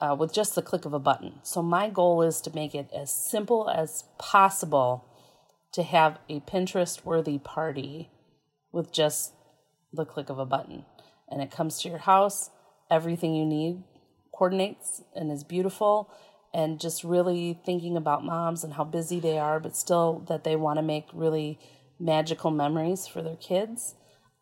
[0.01, 1.35] uh, with just the click of a button.
[1.43, 5.05] So, my goal is to make it as simple as possible
[5.73, 8.11] to have a Pinterest worthy party
[8.73, 9.33] with just
[9.93, 10.85] the click of a button.
[11.29, 12.51] And it comes to your house,
[12.91, 13.83] everything you need
[14.33, 16.13] coordinates and is beautiful
[16.53, 20.57] and just really thinking about moms and how busy they are, but still that they
[20.57, 21.59] want to make really
[21.99, 23.95] magical memories for their kids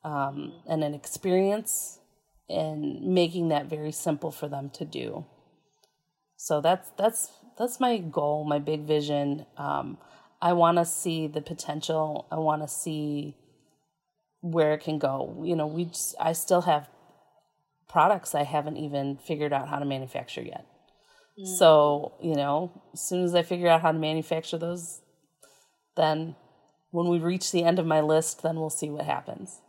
[0.05, 1.99] um, and an experience
[2.49, 5.25] and making that very simple for them to do.
[6.37, 9.47] So that's that's that's my goal, my big vision.
[9.57, 9.99] Um,
[10.45, 12.27] I want to see the potential.
[12.31, 13.35] I want to see
[14.43, 15.43] where it can go.
[15.43, 16.87] You know, we just, I still have
[17.89, 20.67] products I haven't even figured out how to manufacture yet.
[21.41, 21.47] Mm.
[21.57, 25.01] So, you know, as soon as I figure out how to manufacture those,
[25.97, 26.37] then
[26.91, 29.63] when we reach the end of my list, then we'll see what happens.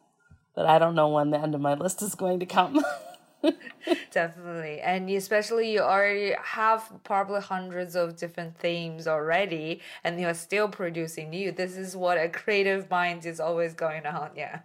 [0.57, 2.83] But I don't know when the end of my list is going to come.
[4.11, 4.79] Definitely.
[4.81, 11.29] And especially you already have probably hundreds of different themes already and you're still producing
[11.29, 11.51] new.
[11.51, 14.31] This is what a creative mind is always going on.
[14.35, 14.59] Yeah.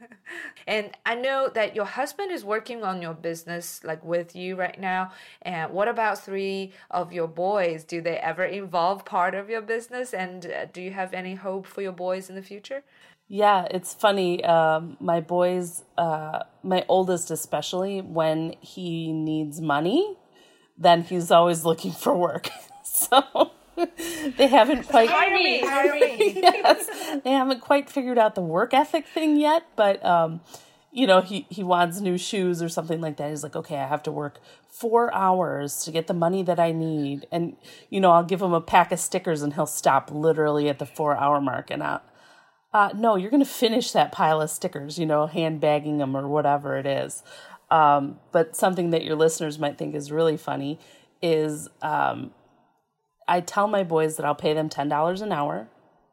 [0.66, 4.78] and I know that your husband is working on your business like with you right
[4.80, 5.12] now.
[5.42, 7.84] And what about three of your boys?
[7.84, 10.14] Do they ever involve part of your business?
[10.14, 12.82] And uh, do you have any hope for your boys in the future?
[13.32, 14.42] Yeah, it's funny.
[14.44, 20.16] Um, my boys, uh, my oldest especially, when he needs money,
[20.76, 22.50] then he's always looking for work.
[22.82, 23.52] so
[24.36, 26.40] they haven't quite hire me, hire me.
[26.42, 30.40] yes, they haven't quite figured out the work ethic thing yet, but um,
[30.90, 33.30] you know, he he wants new shoes or something like that.
[33.30, 36.72] He's like, okay, I have to work four hours to get the money that I
[36.72, 37.56] need, and
[37.90, 40.86] you know, I'll give him a pack of stickers, and he'll stop literally at the
[40.86, 42.00] four hour mark, and I.
[42.72, 46.28] Uh, no, you're going to finish that pile of stickers, you know, handbagging them or
[46.28, 47.22] whatever it is.
[47.70, 50.78] Um, but something that your listeners might think is really funny
[51.22, 52.32] is um,
[53.26, 55.68] I tell my boys that I'll pay them $10 an hour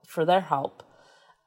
[0.07, 0.83] for their help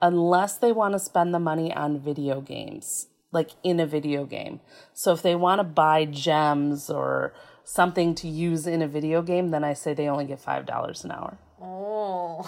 [0.02, 4.60] unless they want to spend the money on video games, like in a video game.
[4.92, 7.34] So if they want to buy gems or
[7.64, 11.10] something to use in a video game, then I say they only get $5 an
[11.10, 11.38] hour.
[11.60, 12.42] Oh.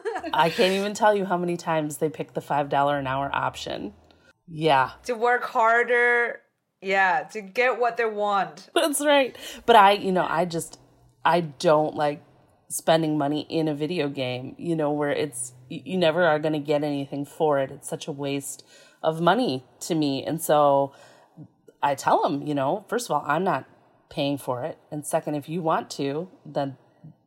[0.32, 3.92] I can't even tell you how many times they pick the $5 an hour option.
[4.46, 4.92] Yeah.
[5.04, 6.40] To work harder.
[6.80, 8.70] Yeah, to get what they want.
[8.74, 9.36] That's right.
[9.66, 10.78] But I, you know, I just
[11.24, 12.22] I don't like
[12.68, 16.58] spending money in a video game, you know, where it's, you never are going to
[16.58, 17.70] get anything for it.
[17.70, 18.64] It's such a waste
[19.02, 20.24] of money to me.
[20.24, 20.92] And so
[21.82, 23.64] I tell them, you know, first of all, I'm not
[24.10, 24.78] paying for it.
[24.90, 26.76] And second, if you want to, then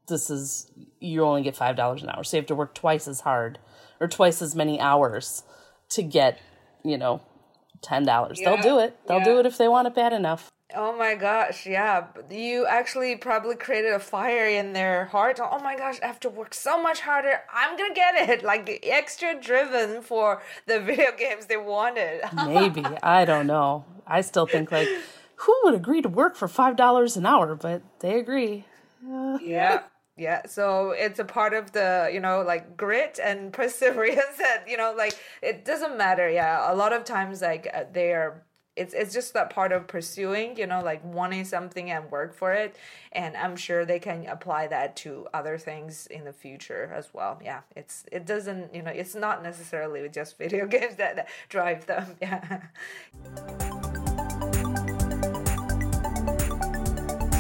[0.08, 2.24] this is, you only get $5 an hour.
[2.24, 3.60] So you have to work twice as hard
[4.00, 5.44] or twice as many hours
[5.90, 6.40] to get,
[6.84, 7.22] you know,
[7.82, 8.40] ten dollars.
[8.40, 8.98] Yeah, They'll do it.
[9.08, 9.26] They'll yeah.
[9.26, 10.52] do it if they want it bad enough.
[10.74, 12.06] Oh my gosh, yeah.
[12.30, 15.40] You actually probably created a fire in their heart.
[15.42, 17.42] Oh my gosh, I have to work so much harder.
[17.54, 18.44] I'm gonna get it.
[18.52, 22.22] Like extra driven for the video games they wanted.
[22.36, 22.84] Maybe.
[23.04, 23.86] I don't know.
[24.08, 24.88] I still think like
[25.36, 28.66] who would agree to work for five dollars an hour, but they agree.
[29.42, 29.84] yeah.
[30.22, 34.78] Yeah, so it's a part of the, you know, like grit and perseverance and, you
[34.78, 36.30] know, like it doesn't matter.
[36.30, 38.44] Yeah, a lot of times like uh, they're
[38.78, 42.54] it's it's just that part of pursuing you know like wanting something and work for
[42.54, 42.76] it.
[43.12, 47.42] And i'm sure they can apply that to other things in the future as well
[47.44, 47.62] yeah.
[47.76, 52.16] It's it doesn't you know it's not necessarily just video games that, that drive them
[52.22, 52.62] yeah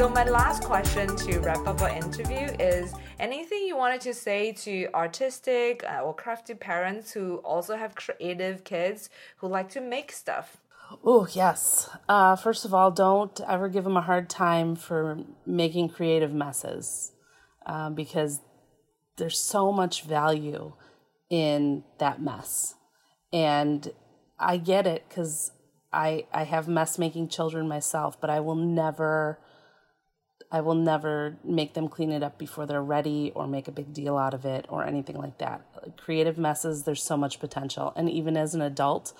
[0.01, 4.51] So my last question to wrap up our interview is anything you wanted to say
[4.53, 10.11] to artistic uh, or crafty parents who also have creative kids who like to make
[10.11, 10.57] stuff?
[11.05, 11.87] Oh, yes.
[12.09, 17.11] Uh, first of all, don't ever give them a hard time for making creative messes
[17.67, 18.41] uh, because
[19.17, 20.73] there's so much value
[21.29, 22.73] in that mess.
[23.31, 23.93] And
[24.39, 25.51] I get it because
[25.93, 29.37] I, I have mess making children myself, but I will never.
[30.51, 33.93] I will never make them clean it up before they're ready or make a big
[33.93, 35.61] deal out of it or anything like that.
[35.97, 37.93] Creative messes, there's so much potential.
[37.95, 39.13] And even as an adult,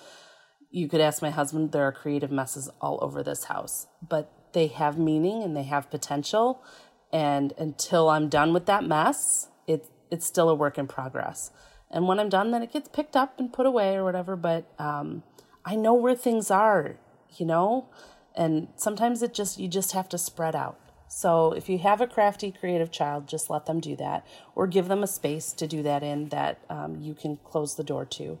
[0.70, 4.66] you could ask my husband, there are creative messes all over this house, but they
[4.66, 6.62] have meaning and they have potential.
[7.10, 11.50] And until I'm done with that mess, it, it's still a work in progress.
[11.90, 14.36] And when I'm done, then it gets picked up and put away or whatever.
[14.36, 15.22] But um,
[15.64, 16.96] I know where things are,
[17.36, 17.88] you know?
[18.34, 20.78] And sometimes it just, you just have to spread out.
[21.14, 24.88] So if you have a crafty, creative child, just let them do that, or give
[24.88, 28.38] them a space to do that in that um, you can close the door to.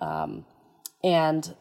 [0.00, 0.44] Um,
[1.04, 1.54] and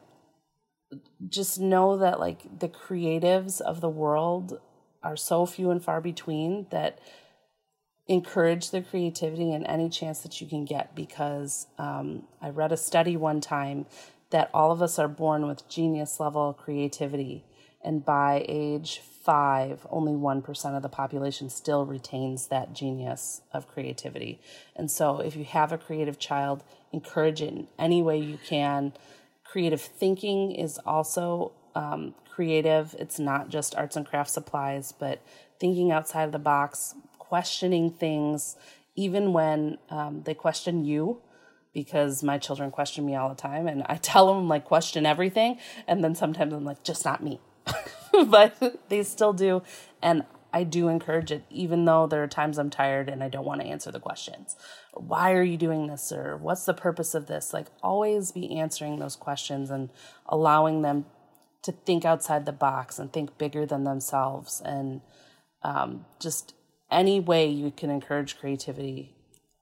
[1.30, 4.60] just know that like the creatives of the world
[5.04, 6.98] are so few and far between that
[8.08, 12.78] encourage the creativity in any chance that you can get because um, i read a
[12.78, 13.86] study one time
[14.32, 17.46] that all of us are born with genius level creativity
[17.84, 24.42] and by age five, only 1% of the population still retains that genius of creativity.
[24.76, 28.94] And so, if you have a creative child, encourage it in any way you can.
[29.44, 35.22] Creative thinking is also um, creative, it's not just arts and craft supplies, but
[35.60, 38.56] thinking outside of the box, questioning things,
[38.96, 41.22] even when um, they question you
[41.74, 45.58] because my children question me all the time and I tell them like question everything
[45.88, 47.40] and then sometimes I'm like just not me
[48.26, 49.64] but they still do.
[50.02, 53.46] And I do encourage it, even though there are times I'm tired and I don't
[53.46, 54.56] want to answer the questions.
[54.94, 56.12] Why are you doing this?
[56.12, 57.54] Or what's the purpose of this?
[57.54, 59.90] Like, always be answering those questions and
[60.26, 61.06] allowing them
[61.64, 64.62] to think outside the box and think bigger than themselves.
[64.66, 65.02] And
[65.64, 66.54] um, just
[66.90, 69.16] any way you can encourage creativity,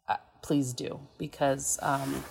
[0.08, 2.24] uh, please do, because um,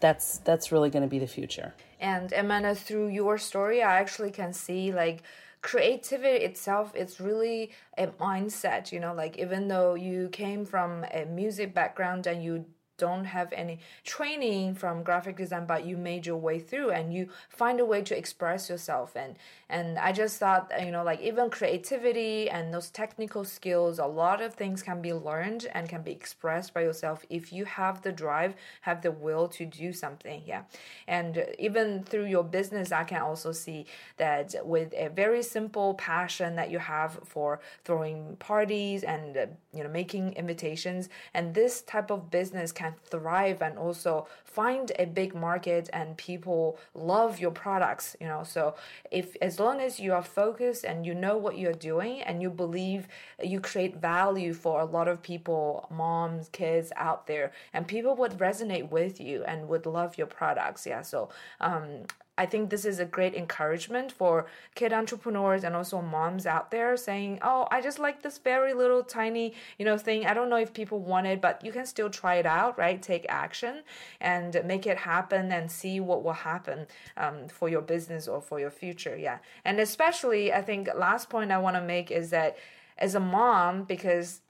[0.00, 1.74] that's that's really going to be the future.
[2.00, 5.22] And Amanda, through your story, I actually can see like
[5.60, 11.24] creativity itself it's really a mindset you know like even though you came from a
[11.24, 12.64] music background and you
[12.98, 17.28] don't have any training from graphic design but you made your way through and you
[17.48, 19.16] find a way to express yourself.
[19.16, 19.36] And
[19.70, 24.40] and i just thought you know like even creativity and those technical skills a lot
[24.40, 28.12] of things can be learned and can be expressed by yourself if you have the
[28.12, 30.62] drive have the will to do something yeah.
[31.06, 33.86] And even through your business i can also see
[34.16, 39.82] that with a very simple passion that you have for throwing parties and uh, you
[39.82, 45.34] know making invitations and this type of business can thrive and also find a big
[45.34, 48.42] market and people love your products you know?
[48.44, 48.74] So
[49.10, 52.50] if as long as you are focused and you know what you're doing and you
[52.50, 53.08] believe
[53.42, 58.32] you create value for a lot of people moms kids out there and people would
[58.38, 61.02] resonate with you and would love your products yeah?
[61.02, 61.28] So
[61.60, 62.04] um
[62.38, 66.96] I think this is a great encouragement for kid entrepreneurs and also moms out there
[66.96, 70.24] saying, "Oh, I just like this very little tiny, you know, thing.
[70.24, 73.02] I don't know if people want it, but you can still try it out, right?
[73.02, 73.82] Take action
[74.20, 76.86] and make it happen and see what will happen
[77.16, 81.50] um, for your business or for your future." Yeah, and especially I think last point
[81.50, 82.56] I want to make is that
[82.98, 84.40] as a mom because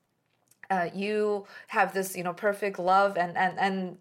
[0.70, 3.98] uh, you have this you know perfect love and and and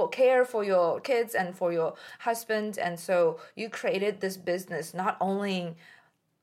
[0.00, 2.78] for care for your kids and for your husband.
[2.78, 5.76] And so you created this business not only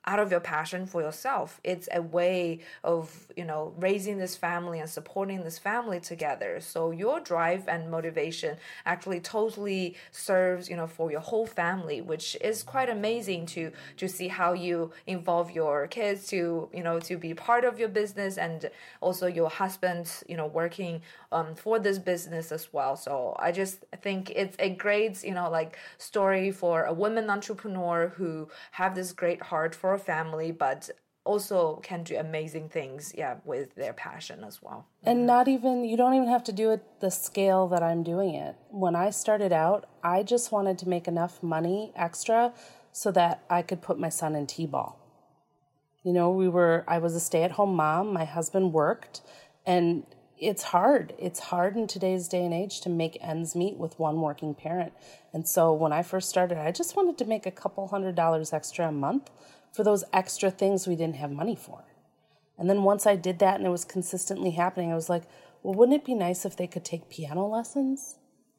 [0.08, 1.60] out of your passion for yourself.
[1.66, 6.62] It's a way of, you know, raising this family and supporting this family together.
[6.62, 8.56] So your drive and motivation
[8.86, 14.08] actually totally serves, you know, for your whole family, which is quite amazing to to
[14.08, 18.38] see how you involve your kids to, you know, to be part of your business
[18.38, 18.70] and
[19.02, 21.02] also your husband, you know, working
[21.34, 22.96] um, for this business as well.
[22.96, 28.14] So I just think it's a great, you know, like story for a woman entrepreneur
[28.16, 30.90] who have this great heart for family, but
[31.28, 34.88] also can do amazing things, yeah, with their passion as well.
[35.04, 38.34] And not even, you don't even have to do it the scale that I'm doing
[38.34, 38.56] it.
[38.70, 42.54] When I started out, I just wanted to make enough money extra
[42.94, 45.00] so that I could put my son in T ball.
[46.04, 49.22] You know, we were, I was a stay at home mom, my husband worked,
[49.66, 50.06] and
[50.40, 51.14] it's hard.
[51.20, 54.94] It's hard in today's day and age to make ends meet with one working parent.
[55.34, 58.54] And so when I first started, I just wanted to make a couple hundred dollars
[58.54, 59.30] extra a month
[59.78, 61.84] for those extra things we didn't have money for.
[62.58, 65.24] And then once I did that and it was consistently happening, I was like,
[65.62, 68.16] well, wouldn't it be nice if they could take piano lessons?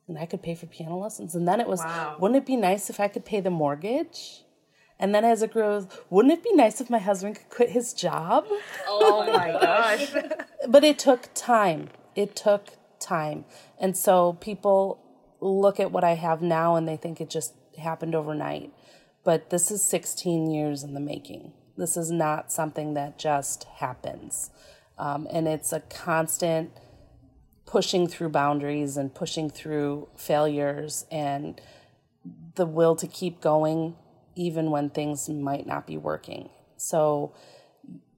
[0.06, 1.34] And I could pay for piano lessons.
[1.34, 2.16] And then it was, wow.
[2.20, 4.44] wouldn't it be nice if I could pay the mortgage?
[5.00, 7.92] And then as it grows, wouldn't it be nice if my husband could quit his
[7.92, 8.46] job?
[8.86, 10.12] Oh my gosh.
[10.68, 11.88] but it took time.
[12.14, 12.68] It took
[13.00, 13.44] time.
[13.80, 15.00] And so people
[15.40, 18.72] look at what I have now and they think it just happened overnight.
[19.28, 21.52] But this is 16 years in the making.
[21.76, 24.48] This is not something that just happens.
[24.96, 26.70] Um, and it's a constant
[27.66, 31.60] pushing through boundaries and pushing through failures and
[32.54, 33.96] the will to keep going
[34.34, 36.48] even when things might not be working.
[36.78, 37.34] So,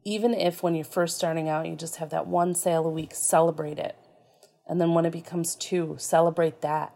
[0.05, 3.17] even if when you're first starting out, you just have that one sale a week,
[3.17, 3.97] celebrate it.
[4.65, 6.95] And then when it becomes two, celebrate that.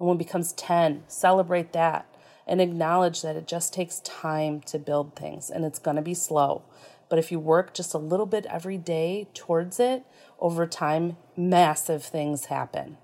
[0.00, 2.08] And when it becomes 10, celebrate that.
[2.46, 6.14] And acknowledge that it just takes time to build things and it's going to be
[6.14, 6.62] slow.
[7.08, 10.04] But if you work just a little bit every day towards it,
[10.38, 12.98] over time, massive things happen.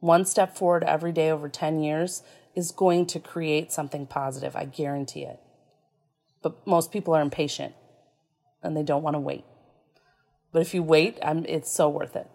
[0.00, 2.22] One step forward every day over 10 years
[2.54, 4.56] is going to create something positive.
[4.56, 5.40] I guarantee it.
[6.42, 7.74] But most people are impatient
[8.62, 9.44] and they don't want to wait.
[10.52, 12.28] But if you wait, I'm, it's so worth it.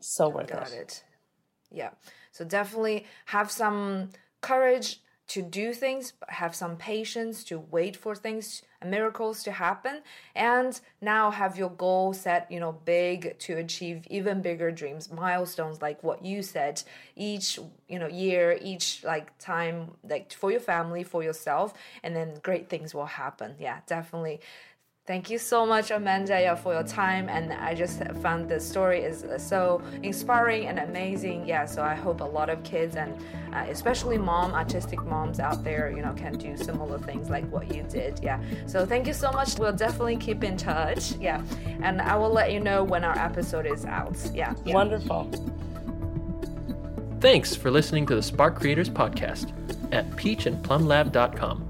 [0.00, 0.74] So worth Got it.
[0.74, 1.04] it.
[1.70, 1.90] Yeah.
[2.32, 4.10] So definitely have some
[4.40, 10.00] courage to do things, have some patience to wait for things, miracles to happen,
[10.34, 15.82] and now have your goal set, you know, big to achieve even bigger dreams, milestones
[15.82, 16.82] like what you said,
[17.14, 17.58] each,
[17.88, 22.70] you know, year, each like time, like for your family, for yourself, and then great
[22.70, 23.54] things will happen.
[23.60, 24.40] Yeah, definitely.
[25.08, 27.30] Thank you so much, Amanda, for your time.
[27.30, 31.48] And I just found the story is so inspiring and amazing.
[31.48, 33.14] Yeah, so I hope a lot of kids and
[33.54, 37.74] uh, especially mom, artistic moms out there, you know, can do similar things like what
[37.74, 38.20] you did.
[38.22, 38.38] Yeah.
[38.66, 39.58] So thank you so much.
[39.58, 41.12] We'll definitely keep in touch.
[41.12, 41.40] Yeah.
[41.80, 44.18] And I will let you know when our episode is out.
[44.34, 44.52] Yeah.
[44.66, 44.74] yeah.
[44.74, 45.30] Wonderful.
[47.22, 49.54] Thanks for listening to the Spark Creators Podcast
[49.90, 51.67] at peachandplumlab.com